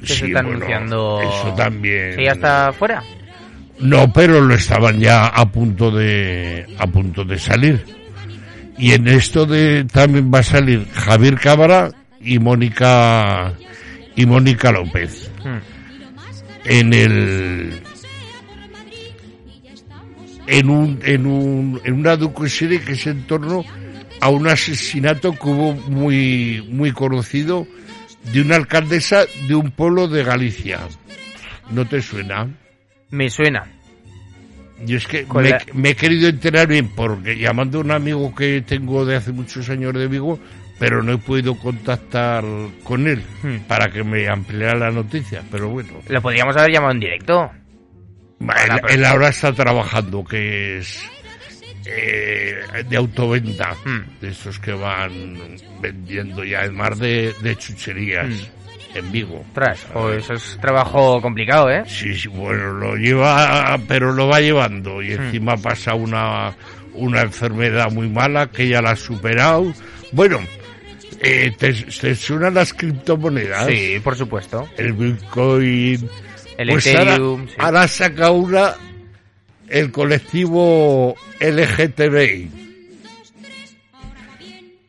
Que 0.00 0.06
se 0.06 0.26
está 0.26 0.40
anunciando. 0.40 1.20
Eso 1.20 1.54
también. 1.56 2.16
¿Que 2.16 2.24
ya 2.24 2.32
está 2.32 2.72
fuera? 2.72 3.02
No, 3.78 4.12
pero 4.12 4.40
lo 4.40 4.54
estaban 4.54 4.98
ya 4.98 5.26
a 5.26 5.50
punto 5.50 5.90
de 5.90 6.66
a 6.78 6.86
punto 6.86 7.24
de 7.24 7.38
salir. 7.38 7.84
Y 8.78 8.92
en 8.92 9.08
esto 9.08 9.46
de 9.46 9.84
también 9.84 10.30
va 10.32 10.40
a 10.40 10.42
salir 10.42 10.86
Javier 10.92 11.38
Cámara 11.38 11.90
y 12.20 12.38
Mónica 12.38 13.52
y 14.14 14.26
Mónica 14.26 14.70
López. 14.70 15.30
Hmm. 15.42 15.58
En 16.64 16.92
el 16.92 17.80
en, 20.46 20.70
un, 20.70 21.00
en, 21.02 21.26
un, 21.26 21.80
en 21.84 21.94
una 21.94 22.16
docuserie 22.16 22.80
que 22.80 22.92
es 22.92 23.06
en 23.06 23.22
torno 23.26 23.64
a 24.20 24.28
un 24.30 24.46
asesinato 24.48 25.32
que 25.32 25.48
hubo 25.48 25.74
muy, 25.74 26.66
muy 26.70 26.92
conocido 26.92 27.66
de 28.32 28.40
una 28.40 28.56
alcaldesa 28.56 29.24
de 29.46 29.54
un 29.54 29.70
pueblo 29.70 30.08
de 30.08 30.24
Galicia. 30.24 30.80
¿No 31.70 31.86
te 31.86 32.00
suena? 32.00 32.48
Me 33.10 33.28
suena. 33.28 33.66
Yo 34.84 34.98
es 34.98 35.06
que 35.06 35.26
me, 35.74 35.90
he 35.90 35.94
querido 35.96 36.28
enterar 36.28 36.68
bien 36.68 36.90
porque 36.94 37.38
llamando 37.38 37.78
a 37.78 37.80
un 37.80 37.90
amigo 37.92 38.34
que 38.34 38.60
tengo 38.60 39.06
de 39.06 39.16
hace 39.16 39.32
muchos 39.32 39.70
años 39.70 39.94
de 39.94 40.06
Vigo, 40.06 40.38
pero 40.78 41.02
no 41.02 41.14
he 41.14 41.18
podido 41.18 41.54
contactar 41.54 42.44
con 42.84 43.06
él 43.06 43.22
hmm. 43.42 43.66
para 43.66 43.90
que 43.90 44.04
me 44.04 44.28
ampliara 44.28 44.78
la 44.78 44.90
noticia, 44.90 45.42
pero 45.50 45.70
bueno. 45.70 45.94
Lo 46.08 46.20
podríamos 46.20 46.56
haber 46.56 46.72
llamado 46.72 46.92
en 46.92 47.00
directo. 47.00 47.50
Él, 48.88 49.04
ahora 49.04 49.28
está 49.28 49.52
trabajando, 49.52 50.24
que 50.24 50.78
es 50.78 51.02
eh, 51.86 52.56
de 52.88 52.96
autoventa, 52.96 53.74
hmm. 53.84 54.20
de 54.20 54.28
esos 54.28 54.58
que 54.58 54.72
van 54.72 55.56
vendiendo 55.80 56.44
ya 56.44 56.60
el 56.60 56.72
mar 56.72 56.96
de, 56.96 57.34
chucherías. 57.58 58.28
Hmm. 58.28 58.56
En 58.94 59.12
Vigo. 59.12 59.44
Tras, 59.52 59.80
pues 59.92 60.30
es 60.30 60.58
trabajo 60.58 61.20
complicado, 61.20 61.68
¿eh? 61.68 61.82
Sí, 61.86 62.14
sí, 62.14 62.28
bueno, 62.28 62.72
lo 62.72 62.96
lleva, 62.96 63.78
pero 63.86 64.10
lo 64.10 64.26
va 64.26 64.40
llevando 64.40 65.02
y 65.02 65.10
hmm. 65.10 65.22
encima 65.22 65.56
pasa 65.58 65.94
una, 65.94 66.54
una 66.94 67.20
enfermedad 67.20 67.90
muy 67.90 68.08
mala 68.08 68.46
que 68.46 68.68
ya 68.68 68.80
la 68.80 68.92
ha 68.92 68.96
superado. 68.96 69.70
Bueno, 70.12 70.40
eh, 71.20 71.52
¿te, 71.58 71.72
¿te, 71.72 72.14
suenan 72.14 72.54
las 72.54 72.72
criptomonedas? 72.72 73.66
Sí, 73.66 74.00
por 74.02 74.16
supuesto. 74.16 74.68
El 74.76 74.92
Bitcoin, 74.92 76.08
el 76.58 76.68
pues 76.68 76.86
ahora, 77.58 77.88
saca 77.88 78.30
una 78.30 78.74
el 79.68 79.90
colectivo 79.90 81.14
LGTBI. 81.40 82.50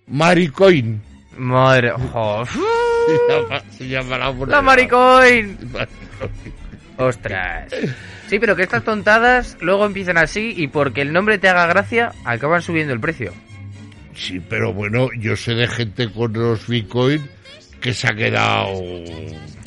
Maricoin. 0.07 1.01
Madre, 1.37 1.91
Se 3.77 3.87
llama, 3.87 4.17
la, 4.17 4.31
la 4.31 4.61
Maricoin. 4.61 5.57
Ostras. 6.97 7.71
Sí, 8.27 8.39
pero 8.39 8.55
que 8.55 8.63
estas 8.63 8.83
tontadas 8.83 9.57
luego 9.61 9.85
empiezan 9.85 10.17
así 10.17 10.53
y 10.55 10.67
porque 10.67 11.01
el 11.01 11.13
nombre 11.13 11.37
te 11.37 11.47
haga 11.49 11.67
gracia, 11.67 12.13
acaban 12.25 12.61
subiendo 12.61 12.93
el 12.93 12.99
precio. 12.99 13.33
Sí, 14.15 14.39
pero 14.39 14.73
bueno, 14.73 15.09
yo 15.19 15.35
sé 15.35 15.53
de 15.53 15.67
gente 15.67 16.11
con 16.11 16.33
los 16.33 16.67
Bitcoin 16.67 17.21
que 17.79 17.93
se 17.93 18.07
ha 18.07 18.15
quedado. 18.15 18.73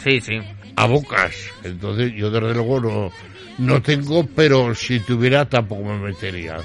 Sí, 0.02 0.20
sí 0.20 0.40
a 0.76 0.86
bocas. 0.86 1.34
Entonces 1.64 2.12
yo 2.14 2.30
desde 2.30 2.54
luego 2.54 2.80
no, 2.80 3.12
no 3.58 3.82
tengo, 3.82 4.26
pero 4.26 4.74
si 4.74 5.00
tuviera 5.00 5.48
tampoco 5.48 5.84
me 5.84 5.98
metería. 5.98 6.58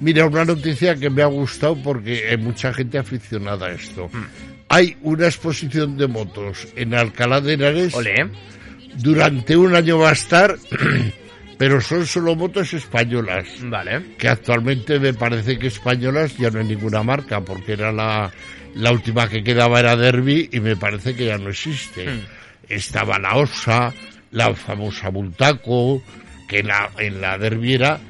Mira, 0.00 0.26
una 0.26 0.44
noticia 0.44 0.96
que 0.96 1.10
me 1.10 1.22
ha 1.22 1.26
gustado 1.26 1.76
porque 1.76 2.28
hay 2.30 2.38
mucha 2.38 2.72
gente 2.72 2.98
aficionada 2.98 3.66
a 3.66 3.72
esto. 3.72 4.08
Hmm. 4.10 4.26
Hay 4.68 4.96
una 5.02 5.26
exposición 5.26 5.96
de 5.98 6.06
motos 6.06 6.68
en 6.76 6.94
Alcalá 6.94 7.40
de 7.40 7.54
Henares. 7.54 7.94
Durante 8.96 9.56
un 9.56 9.74
año 9.74 9.98
va 9.98 10.10
a 10.10 10.12
estar, 10.12 10.56
pero 11.58 11.80
son 11.80 12.06
solo 12.06 12.34
motos 12.34 12.72
españolas. 12.72 13.46
Vale. 13.62 14.16
Que 14.16 14.28
actualmente 14.28 14.98
me 14.98 15.12
parece 15.12 15.58
que 15.58 15.66
españolas 15.66 16.36
ya 16.38 16.50
no 16.50 16.60
hay 16.60 16.66
ninguna 16.66 17.02
marca, 17.02 17.40
porque 17.40 17.72
era 17.72 17.92
la, 17.92 18.32
la 18.74 18.92
última 18.92 19.28
que 19.28 19.44
quedaba 19.44 19.80
era 19.80 19.96
Derby 19.96 20.48
y 20.50 20.60
me 20.60 20.76
parece 20.76 21.14
que 21.14 21.26
ya 21.26 21.36
no 21.36 21.50
existe. 21.50 22.06
Hmm 22.06 22.39
estaba 22.70 23.18
la 23.18 23.36
Osa, 23.36 23.92
la 24.30 24.54
famosa 24.54 25.10
Bultaco, 25.10 26.02
que 26.48 26.62
la, 26.62 26.90
en 26.98 27.20
la 27.20 27.36
derbiera 27.36 28.00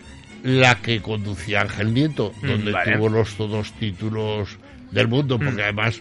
la 0.43 0.77
que 0.77 1.01
conducía 1.01 1.63
Ángel 1.63 1.93
Nieto, 1.93 2.33
mm, 2.41 2.47
donde 2.47 2.73
tuvo 2.85 3.09
los 3.09 3.37
dos 3.37 3.73
títulos 3.73 4.59
del 4.91 5.09
mundo, 5.09 5.39
mm. 5.39 5.45
porque 5.45 5.63
además 5.63 6.01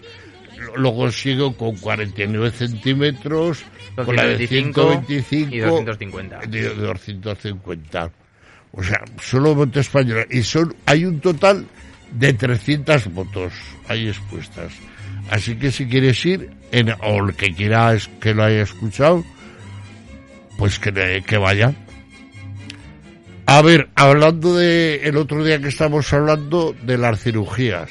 lo, 0.76 0.94
consigo 0.94 1.56
con 1.56 1.76
49 1.76 2.50
centímetros, 2.50 3.64
con 3.96 4.16
la 4.16 4.26
de 4.26 4.46
125 4.46 5.54
y 5.54 5.58
250. 5.58 6.40
De, 6.46 6.74
250. 6.74 8.10
O 8.72 8.82
sea, 8.82 9.02
solo 9.20 9.54
motos 9.54 9.86
españolas. 9.86 10.26
Y 10.30 10.42
son, 10.42 10.74
hay 10.86 11.04
un 11.04 11.20
total 11.20 11.66
de 12.12 12.32
300 12.32 13.10
motos 13.10 13.52
ahí 13.88 14.08
expuestas. 14.08 14.72
Así 15.30 15.56
que 15.56 15.70
si 15.70 15.86
quieres 15.86 16.26
ir, 16.26 16.50
en, 16.72 16.90
o 16.90 17.24
el 17.24 17.36
que 17.36 17.54
quiera 17.54 17.96
que 18.20 18.34
lo 18.34 18.42
haya 18.42 18.62
escuchado, 18.62 19.24
pues 20.58 20.78
que, 20.78 21.22
que 21.24 21.38
vaya. 21.38 21.72
A 23.46 23.62
ver, 23.62 23.88
hablando 23.94 24.56
de 24.56 25.02
el 25.04 25.16
otro 25.16 25.44
día 25.44 25.60
que 25.60 25.68
estamos 25.68 26.12
hablando 26.12 26.74
de 26.82 26.98
las 26.98 27.22
cirugías. 27.22 27.90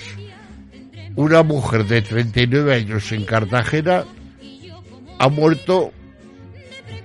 Una 1.16 1.44
mujer 1.44 1.86
de 1.86 2.02
39 2.02 2.76
años 2.76 3.12
en 3.12 3.26
Cartagena 3.26 4.04
ha 5.18 5.30
muerto 5.30 5.92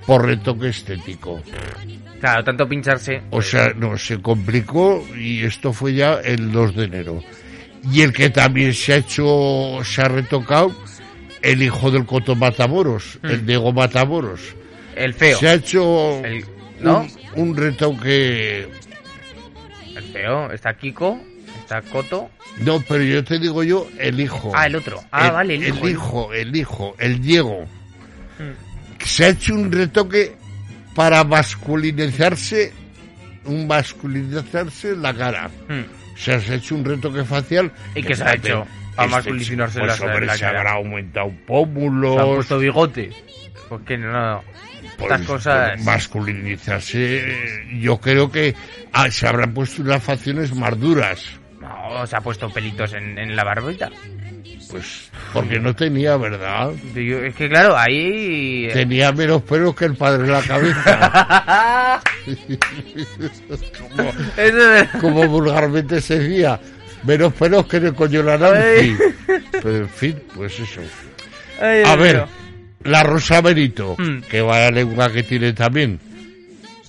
por 0.07 0.27
retoque 0.27 0.68
estético. 0.68 1.40
Claro, 2.20 2.44
tanto 2.44 2.68
pincharse. 2.68 3.23
O 3.31 3.40
sea, 3.40 3.73
no, 3.75 3.97
se 3.99 4.20
complicó 4.20 5.05
y 5.16 5.44
esto 5.44 5.73
fue 5.73 5.94
ya 5.94 6.14
el 6.14 6.53
2 6.53 6.75
de 6.75 6.85
enero. 6.85 7.23
Y 7.92 8.03
el 8.03 8.12
que 8.12 8.31
también 8.31 8.73
se 8.73 8.94
ha 8.94 8.97
hecho, 8.97 9.81
se 9.85 10.03
ha 10.03 10.09
retocado, 10.09 10.75
el 11.42 11.62
hijo 11.62 11.90
del 11.90 12.07
Coto 12.07 12.35
Matamoros, 12.35 13.18
el 13.23 13.42
hmm. 13.42 13.47
Diego 13.47 13.73
Matamoros. 13.73 14.40
El 14.97 15.12
feo. 15.12 15.38
Se 15.38 15.49
ha 15.49 15.55
hecho 15.55 16.23
un, 17.35 17.57
retoque. 17.57 18.68
El 19.94 20.03
feo, 20.12 20.51
está 20.51 20.75
Kiko, 20.75 21.20
está 21.59 21.83
Coto. 21.83 22.31
No, 22.61 22.81
pero 22.88 23.03
yo 23.03 23.23
te 23.23 23.38
digo 23.38 23.62
yo, 23.62 23.88
el 23.99 24.20
hijo. 24.20 24.53
Ah, 24.55 24.66
el 24.66 24.77
otro. 24.77 25.03
Ah, 25.11 25.31
vale, 25.31 25.57
el 25.57 25.64
hijo. 25.64 25.85
El 25.85 25.90
hijo, 25.90 26.33
el 26.33 26.57
hijo, 26.57 26.97
el 26.99 27.20
Diego. 27.20 27.64
Hmm. 28.38 29.05
Se 29.05 29.27
ha 29.27 29.29
hecho 29.29 29.55
un 29.55 29.70
retoque 29.70 30.37
para 30.94 31.25
masculinizarse, 31.25 32.73
un 33.44 33.66
masculinizarse 33.66 34.97
la 34.97 35.12
cara. 35.12 35.51
Hmm. 35.68 36.03
Se 36.16 36.33
ha 36.33 36.55
hecho 36.55 36.74
un 36.74 36.85
retoque 36.85 37.24
facial. 37.24 37.72
¿Y 37.94 38.03
qué 38.03 38.14
se 38.14 38.24
ha 38.24 38.35
hecho? 38.35 38.66
Para 38.96 39.09
este 39.09 39.16
masculinizarse 39.16 39.81
pues 39.81 40.00
la, 40.27 40.37
se 40.37 40.46
habrá 40.46 40.72
aumentado 40.72 41.33
pómulos. 41.46 42.14
Se 42.14 42.20
ha 42.20 42.24
puesto 42.24 42.59
bigote. 42.59 43.11
Pues 43.68 43.83
que 43.83 43.98
no. 43.98 44.42
Pues, 44.96 45.11
Estas 45.11 45.27
cosas. 45.27 45.70
Pues, 45.74 45.85
masculinizarse. 45.85 47.66
Yo 47.81 47.98
creo 47.98 48.31
que 48.31 48.55
ah, 48.92 49.11
se 49.11 49.27
habrán 49.27 49.53
puesto 49.53 49.83
unas 49.83 50.03
facciones 50.03 50.55
más 50.55 50.79
duras. 50.79 51.40
No, 51.61 52.07
se 52.07 52.16
ha 52.16 52.20
puesto 52.20 52.50
pelitos 52.50 52.92
en, 52.92 53.18
en 53.18 53.35
la 53.35 53.42
barbita. 53.42 53.90
Pues 54.74 55.08
porque 55.32 55.60
no 55.60 55.72
tenía, 55.72 56.16
¿verdad? 56.16 56.72
es 56.96 57.34
que 57.37 57.48
claro, 57.48 57.76
ahí... 57.76 58.68
Tenía 58.72 59.12
menos 59.12 59.40
pelos 59.42 59.72
que 59.76 59.84
el 59.84 59.94
padre 59.94 60.24
en 60.24 60.32
la 60.32 60.42
cabeza. 60.42 62.02
como, 65.00 65.28
vulgarmente 65.28 66.00
se 66.00 66.18
decía, 66.18 66.58
menos 67.04 67.32
pelos 67.34 67.68
que 67.68 67.76
el 67.76 67.94
coño 67.94 68.24
la 68.24 68.37
Pero 69.52 69.76
en 69.76 69.88
fin, 69.88 70.20
pues 70.34 70.58
eso. 70.58 70.80
a 71.60 71.94
ver, 71.94 72.24
la 72.82 73.04
Rosa 73.04 73.40
Benito, 73.42 73.94
mm. 73.96 74.22
que 74.22 74.42
vaya 74.42 74.72
lengua 74.72 75.12
que 75.12 75.22
tiene 75.22 75.52
también, 75.52 76.00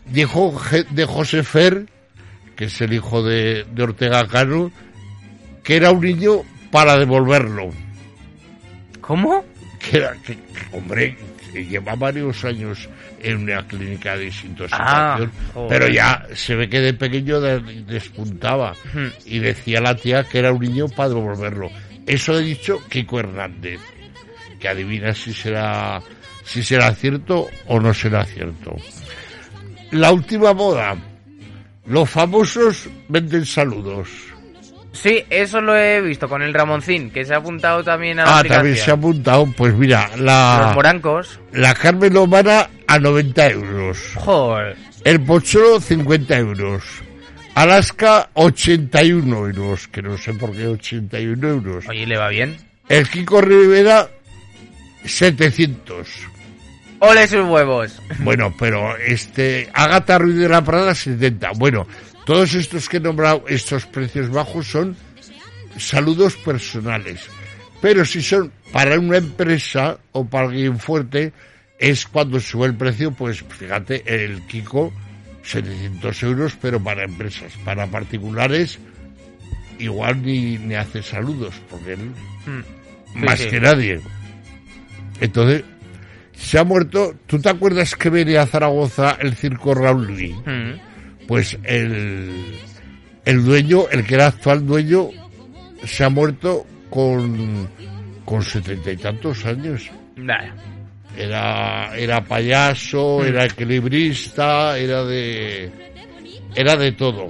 dijo 0.07 0.59
de 0.89 1.05
José 1.05 1.43
Fer, 1.43 1.85
que 2.55 2.65
es 2.65 2.81
el 2.81 2.93
hijo 2.93 3.21
de, 3.21 3.63
de 3.71 3.83
Ortega 3.83 4.25
Cano, 4.27 4.71
que 5.63 5.75
era 5.75 5.91
un 5.91 6.01
niño 6.01 6.45
para 6.75 6.97
devolverlo. 6.97 7.69
¿Cómo? 8.99 9.45
Que 9.79 9.95
era, 9.95 10.13
que, 10.25 10.37
hombre, 10.73 11.15
que 11.53 11.65
lleva 11.65 11.95
varios 11.95 12.43
años 12.43 12.89
en 13.23 13.43
una 13.43 13.65
clínica 13.65 14.17
de 14.17 14.25
desintoxicación, 14.25 15.31
ah, 15.55 15.65
pero 15.69 15.87
ya 15.87 16.27
se 16.33 16.53
ve 16.53 16.67
que 16.67 16.81
de 16.81 16.93
pequeño 16.93 17.39
despuntaba 17.39 18.73
y 19.25 19.39
decía 19.39 19.79
la 19.79 19.95
tía 19.95 20.25
que 20.25 20.39
era 20.39 20.51
un 20.51 20.59
niño 20.59 20.89
para 20.89 21.09
devolverlo. 21.09 21.71
Eso 22.05 22.33
ha 22.33 22.39
dicho 22.39 22.81
Kiko 22.89 23.21
Hernández, 23.21 23.79
que 24.59 24.67
adivina 24.67 25.13
si 25.13 25.31
será 25.31 26.01
si 26.43 26.61
será 26.61 26.93
cierto 26.93 27.47
o 27.67 27.79
no 27.79 27.93
será 27.93 28.25
cierto. 28.25 28.75
La 29.91 30.11
última 30.11 30.53
moda. 30.53 30.97
Los 31.85 32.09
famosos 32.09 32.89
venden 33.07 33.45
saludos. 33.45 34.34
Sí, 34.95 35.23
eso 35.29 35.61
lo 35.61 35.75
he 35.77 36.01
visto 36.01 36.27
con 36.27 36.41
el 36.41 36.53
Ramoncín, 36.53 37.11
que 37.11 37.25
se 37.25 37.33
ha 37.33 37.37
apuntado 37.37 37.83
también 37.83 38.19
a 38.19 38.25
la 38.25 38.37
Ah, 38.39 38.43
también 38.43 38.77
se 38.77 38.91
ha 38.91 38.93
apuntado. 38.93 39.45
Pues 39.55 39.73
mira, 39.73 40.09
la... 40.17 40.61
Los 40.65 40.75
morancos. 40.75 41.39
La 41.51 41.73
Carmen 41.73 42.13
Lomana 42.13 42.69
a 42.87 42.99
90 42.99 43.47
euros. 43.49 44.13
Joder. 44.15 44.75
El 45.03 45.21
Pocholo 45.21 45.79
50 45.79 46.37
euros. 46.37 46.83
Alaska 47.55 48.29
81 48.33 49.37
euros, 49.47 49.87
que 49.87 50.01
no 50.01 50.17
sé 50.17 50.33
por 50.33 50.55
qué 50.55 50.67
81 50.67 51.47
euros. 51.47 51.85
Oye, 51.87 52.05
¿le 52.05 52.17
va 52.17 52.29
bien? 52.29 52.57
El 52.89 53.07
Kiko 53.07 53.41
Rivera 53.41 54.09
700. 55.05 56.07
¡Ole 56.99 57.27
sus 57.27 57.45
huevos! 57.45 58.01
Bueno, 58.19 58.53
pero 58.57 58.95
este... 58.97 59.69
Agatha 59.73 60.17
Ruiz 60.17 60.37
de 60.37 60.49
la 60.49 60.63
Prada 60.63 60.95
70. 60.95 61.51
Bueno, 61.55 61.87
todos 62.25 62.53
estos 62.55 62.89
que 62.89 62.97
he 62.97 62.99
nombrado, 62.99 63.45
estos 63.47 63.85
precios 63.85 64.29
bajos 64.29 64.67
son 64.67 64.95
saludos 65.77 66.35
personales. 66.37 67.21
Pero 67.81 68.03
si 68.05 68.21
son 68.21 68.51
para 68.71 68.99
una 68.99 69.17
empresa 69.17 69.99
o 70.11 70.25
para 70.25 70.47
alguien 70.47 70.79
fuerte, 70.79 71.33
es 71.77 72.07
cuando 72.07 72.39
sube 72.39 72.67
el 72.67 72.75
precio, 72.75 73.11
pues 73.11 73.43
fíjate, 73.43 74.03
el 74.07 74.41
Kiko, 74.47 74.91
700 75.43 76.23
euros, 76.23 76.57
pero 76.59 76.81
para 76.81 77.03
empresas. 77.03 77.53
Para 77.63 77.85
particulares, 77.87 78.79
igual 79.77 80.21
ni, 80.23 80.57
ni 80.57 80.75
hace 80.75 81.03
saludos, 81.03 81.53
porque 81.69 81.93
él, 81.93 82.11
hmm. 82.45 83.23
más 83.23 83.41
que 83.41 83.59
nadie. 83.59 84.01
Entonces, 85.19 85.63
se 86.33 86.57
ha 86.57 86.63
muerto. 86.63 87.15
¿Tú 87.27 87.39
te 87.39 87.49
acuerdas 87.49 87.95
que 87.95 88.09
venía 88.09 88.41
a 88.41 88.47
Zaragoza 88.47 89.17
el 89.19 89.35
circo 89.35 89.73
Raúl 89.73 90.15
pues 91.27 91.57
el, 91.63 92.59
el 93.25 93.45
dueño, 93.45 93.89
el 93.91 94.05
que 94.05 94.15
era 94.15 94.27
actual 94.27 94.65
dueño, 94.65 95.09
se 95.83 96.03
ha 96.03 96.09
muerto 96.09 96.65
con, 96.89 97.67
con 98.23 98.43
setenta 98.43 98.91
y 98.91 98.97
tantos 98.97 99.45
años. 99.45 99.89
Era, 101.17 101.95
era 101.95 102.23
payaso, 102.23 103.19
hmm. 103.19 103.25
era 103.25 103.45
equilibrista, 103.45 104.77
era 104.77 105.03
de, 105.03 105.71
era 106.55 106.75
de 106.75 106.91
todo. 106.91 107.27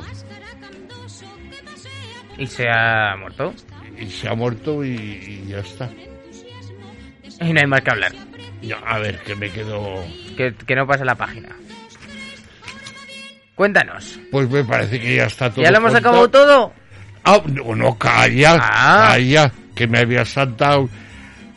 ¿Y 2.37 2.47
se 2.47 2.67
ha 2.69 3.15
muerto? 3.17 3.53
Y 3.97 4.07
se 4.07 4.27
ha 4.27 4.33
muerto 4.33 4.83
y, 4.83 5.45
ya 5.47 5.59
está. 5.59 5.89
Y 7.41 7.53
no 7.53 7.59
hay 7.59 7.67
más 7.67 7.81
que 7.81 7.91
hablar. 7.91 8.11
a 8.85 8.99
ver, 8.99 9.19
que 9.19 9.35
me 9.35 9.49
quedo... 9.49 10.03
Que, 10.35 10.53
que 10.53 10.75
no 10.75 10.85
pase 10.85 11.05
la 11.05 11.15
página. 11.15 11.49
Cuéntanos. 13.55 14.19
Pues 14.31 14.49
me 14.49 14.63
parece 14.63 14.99
que 14.99 15.15
ya 15.15 15.25
está 15.25 15.49
todo. 15.49 15.63
¿Ya 15.63 15.71
lo 15.71 15.77
hemos 15.77 15.95
acabado 15.95 16.29
todo? 16.29 16.73
Ah, 17.23 17.41
no, 17.47 17.73
no 17.73 17.97
calla, 17.97 18.57
ah. 18.61 19.09
calla, 19.11 19.51
que 19.73 19.87
me 19.87 19.99
había 19.99 20.25
saltado. 20.25 20.89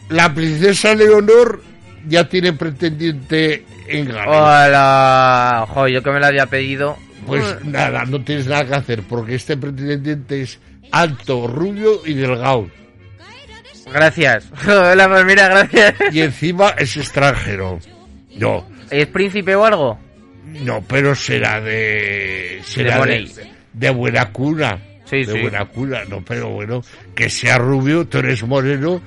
La 0.09 0.33
princesa 0.33 0.95
Leonor 0.95 1.63
ya 2.07 2.29
tiene 2.29 2.53
pretendiente 2.53 3.67
en 3.89 4.07
Gales. 4.07 4.29
Hola, 4.29 5.67
ojo, 5.69 5.89
yo 5.89 6.03
que 6.03 6.11
me 6.11 6.21
la 6.21 6.29
había 6.29 6.47
pedido. 6.47 6.97
Pues 7.27 7.63
nada, 7.65 8.05
no 8.07 8.23
tienes 8.23 8.47
nada 8.47 8.65
que 8.65 8.75
hacer, 8.75 9.03
porque 9.03 9.35
este 9.35 9.57
pretendiente 9.57 10.41
es 10.41 10.59
alto, 10.91 11.47
rubio 11.47 12.01
y 12.07 12.15
delgado. 12.15 12.71
Gracias. 13.93 14.47
Hola, 14.67 15.09
pues 15.09 15.25
mira, 15.27 15.49
gracias. 15.49 15.95
Y 16.13 16.21
encima 16.21 16.71
es 16.79 16.97
extranjero. 16.97 17.79
No. 18.37 18.67
¿Es 18.91 19.07
príncipe 19.09 19.55
o 19.55 19.65
algo? 19.65 19.99
No, 20.63 20.83
pero 20.83 21.15
será 21.15 21.61
de. 21.61 22.61
Será 22.65 23.05
de, 23.73 23.91
buena 23.91 24.33
cuna. 24.33 24.79
Sí, 25.05 25.25
de 25.25 25.41
buena 25.41 25.65
cuna, 25.65 26.05
no, 26.05 26.23
pero 26.23 26.51
bueno, 26.51 26.83
que 27.15 27.31
sea 27.31 27.57
rubio, 27.57 28.07
tú 28.07 28.19
eres 28.19 28.43
moreno 28.43 29.01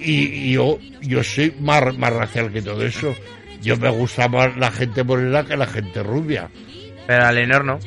y, 0.00 0.52
yo, 0.52 0.78
yo 1.02 1.22
soy 1.22 1.54
más, 1.60 1.96
más 1.96 2.12
racial 2.12 2.52
que 2.52 2.62
todo 2.62 2.84
eso. 2.84 3.14
Yo 3.62 3.76
me 3.76 3.90
gusta 3.90 4.28
más 4.28 4.56
la 4.56 4.70
gente 4.70 5.02
morena 5.02 5.44
que 5.44 5.56
la 5.56 5.66
gente 5.66 6.02
rubia. 6.02 6.48
Pero 7.06 7.24
a 7.24 7.32
Leonor 7.32 7.64
no. 7.64 7.78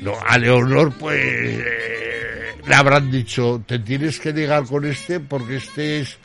No, 0.00 0.14
a 0.26 0.38
Leonor 0.38 0.92
pues 0.98 1.18
eh, 1.20 1.64
le 2.66 2.74
habrán 2.74 3.10
dicho, 3.10 3.62
te 3.66 3.78
tienes 3.78 4.18
que 4.18 4.32
ligar 4.32 4.64
con 4.64 4.84
este 4.84 5.20
porque 5.20 5.56
este 5.56 6.00
es 6.00 6.18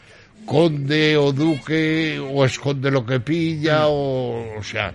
conde 0.46 1.16
o 1.16 1.32
duque 1.32 2.20
o 2.20 2.44
esconde 2.44 2.90
lo 2.90 3.06
que 3.06 3.20
pilla 3.20 3.88
o, 3.88 4.58
o 4.58 4.64
sea, 4.64 4.94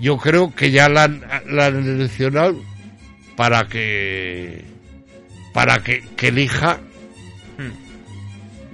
yo 0.00 0.16
creo 0.16 0.54
que 0.54 0.70
ya 0.70 0.88
la 0.88 1.04
han, 1.04 1.22
la 1.46 1.68
eleccionado 1.68 2.60
para 3.36 3.66
que 3.68 4.64
para 5.52 5.82
que, 5.82 6.02
elija 6.22 6.78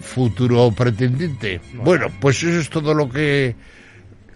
futuro 0.01 0.71
pretendiente. 0.73 1.61
Bueno. 1.73 2.09
pues 2.21 2.43
eso 2.43 2.61
es 2.61 2.69
todo 2.69 2.95
lo 2.95 3.09
que 3.09 3.55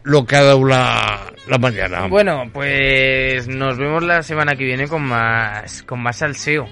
lo 0.02 0.24
que 0.24 0.36
ha 0.36 0.42
dado 0.42 0.64
la, 0.64 1.32
la 1.46 1.58
mañana. 1.58 2.06
Bueno, 2.06 2.48
pues 2.52 3.46
nos 3.48 3.76
vemos 3.76 4.02
la 4.02 4.22
semana 4.22 4.56
que 4.56 4.64
viene 4.64 4.88
con 4.88 5.02
más 5.02 5.82
con 5.82 6.00
más 6.00 6.16
salseo 6.16 6.68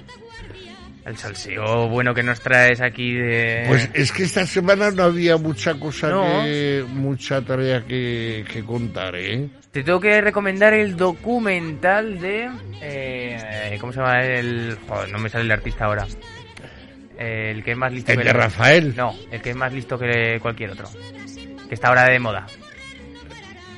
el 1.07 1.17
salseo 1.17 1.87
bueno 1.87 2.13
que 2.13 2.23
nos 2.23 2.41
traes 2.41 2.81
aquí 2.81 3.13
de... 3.13 3.63
Pues 3.67 3.89
es 3.93 4.11
que 4.11 4.23
esta 4.23 4.45
semana 4.45 4.91
no 4.91 5.03
había 5.03 5.37
mucha 5.37 5.73
cosa, 5.75 6.09
que, 6.43 6.85
mucha 6.89 7.41
tarea 7.41 7.85
que, 7.85 8.63
contar, 8.65 9.15
¿eh? 9.15 9.49
Te 9.71 9.83
tengo 9.83 9.99
que 9.99 10.19
recomendar 10.21 10.73
el 10.73 10.97
documental 10.97 12.19
de... 12.19 12.49
Eh, 12.81 13.77
¿Cómo 13.79 13.93
se 13.93 13.99
llama? 13.99 14.23
El... 14.23 14.77
Joder, 14.87 15.09
no 15.09 15.19
me 15.19 15.29
sale 15.29 15.45
el 15.45 15.51
artista 15.51 15.85
ahora. 15.85 16.05
El 17.17 17.63
que 17.63 17.71
es 17.71 17.77
más 17.77 17.91
listo 17.91 18.11
¿El 18.11 18.19
que... 18.19 18.23
de 18.25 18.33
Rafael? 18.33 18.95
No, 18.95 19.15
el 19.31 19.41
que 19.41 19.51
es 19.51 19.55
más 19.55 19.73
listo 19.73 19.97
que 19.97 20.39
cualquier 20.41 20.71
otro. 20.71 20.87
Que 21.67 21.75
está 21.75 21.87
ahora 21.89 22.05
de 22.05 22.19
moda. 22.19 22.45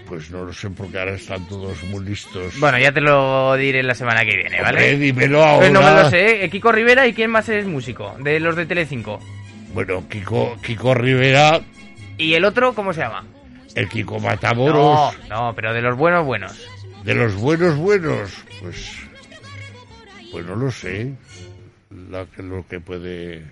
Pues 0.10 0.32
no 0.32 0.44
lo 0.44 0.52
sé 0.52 0.72
porque 0.72 1.00
ahora 1.00 1.14
están 1.14 1.48
todos 1.48 1.84
muy 1.84 2.04
listos. 2.04 2.60
Bueno, 2.60 2.80
ya 2.80 2.92
te 2.92 3.00
lo 3.00 3.56
diré 3.56 3.84
la 3.84 3.94
semana 3.94 4.26
que 4.26 4.36
viene, 4.36 4.60
¿vale? 4.60 4.98
dímelo 4.98 5.44
ahora. 5.44 5.60
Pues 5.60 5.72
no 5.72 5.84
me 5.84 5.92
lo 5.92 6.10
sé. 6.10 6.44
¿eh? 6.44 6.50
Kiko 6.50 6.72
Rivera 6.72 7.06
y 7.06 7.14
quién 7.14 7.30
más 7.30 7.48
es 7.48 7.68
músico 7.68 8.16
de 8.20 8.40
los 8.40 8.56
de 8.56 8.66
Telecinco. 8.66 9.20
Bueno, 9.72 10.10
Kiko, 10.10 10.58
Kiko 10.64 10.96
Rivera. 10.96 11.62
¿Y 12.18 12.34
el 12.34 12.44
otro 12.44 12.74
cómo 12.74 12.92
se 12.92 13.02
llama? 13.02 13.24
El 13.76 13.88
Kiko 13.88 14.20
Matamoros. 14.20 15.16
No, 15.30 15.48
no, 15.48 15.56
pero 15.56 15.76
de 15.76 15.82
los 15.84 15.96
buenos 15.96 16.26
buenos. 16.26 16.68
De 17.04 17.14
los 17.14 17.36
buenos 17.36 17.78
buenos, 17.78 18.44
pues 18.62 18.98
pues 20.32 20.44
no 20.46 20.56
lo 20.56 20.72
sé. 20.72 21.14
La, 22.10 22.26
lo 22.38 22.66
que 22.68 22.80
puede 22.80 23.44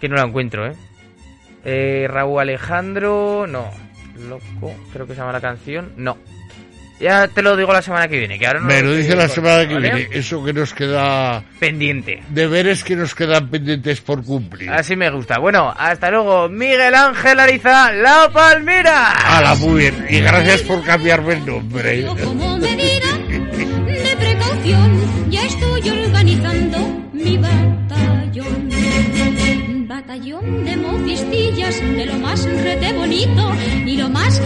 que 0.00 0.08
no 0.08 0.16
lo 0.16 0.22
encuentro, 0.22 0.66
¿eh? 0.66 0.74
eh 1.64 2.06
Raúl 2.08 2.40
Alejandro, 2.40 3.46
no. 3.46 3.89
Loco, 4.28 4.74
creo 4.92 5.06
que 5.06 5.14
se 5.14 5.20
llama 5.20 5.32
la 5.32 5.40
canción. 5.40 5.92
No. 5.96 6.16
Ya 7.00 7.28
te 7.28 7.40
lo 7.40 7.56
digo 7.56 7.72
la 7.72 7.80
semana 7.80 8.08
que 8.08 8.18
viene, 8.18 8.38
que 8.38 8.46
ahora 8.46 8.60
no 8.60 8.66
Me 8.66 8.82
lo 8.82 8.92
dice 8.92 9.16
la 9.16 9.26
semana 9.26 9.66
que 9.66 9.78
viene, 9.78 10.08
eso 10.12 10.44
que 10.44 10.52
nos 10.52 10.74
queda... 10.74 11.42
Pendiente. 11.58 12.22
Deberes 12.28 12.84
que 12.84 12.94
nos 12.94 13.14
quedan 13.14 13.48
pendientes 13.48 14.02
por 14.02 14.22
cumplir. 14.22 14.70
Así 14.70 14.96
me 14.96 15.08
gusta. 15.08 15.38
Bueno, 15.38 15.74
hasta 15.74 16.10
luego, 16.10 16.50
Miguel 16.50 16.94
Ángel 16.94 17.40
Ariza, 17.40 17.90
La 17.92 18.28
Palmira. 18.30 19.14
la 19.42 19.54
muy 19.54 19.80
bien. 19.80 20.06
Y 20.10 20.20
gracias 20.20 20.60
por 20.60 20.84
cambiarme 20.84 21.34
el 21.34 21.46
nombre. 21.46 22.04
Como 22.22 22.58
medida 22.58 23.16
de 23.86 24.16
precaución, 24.18 25.30
ya 25.30 25.46
estoy 25.46 25.88
organizando 25.88 26.78
mi 27.14 27.38
batallón 27.38 27.89
batallón 30.10 30.64
de 30.64 30.76
mofistillas, 30.76 31.80
de 31.80 32.04
lo 32.04 32.14
más 32.14 32.42
rete 32.42 32.92
bonito 32.92 33.52
y 33.86 33.96
lo 33.96 34.08
más 34.08 34.40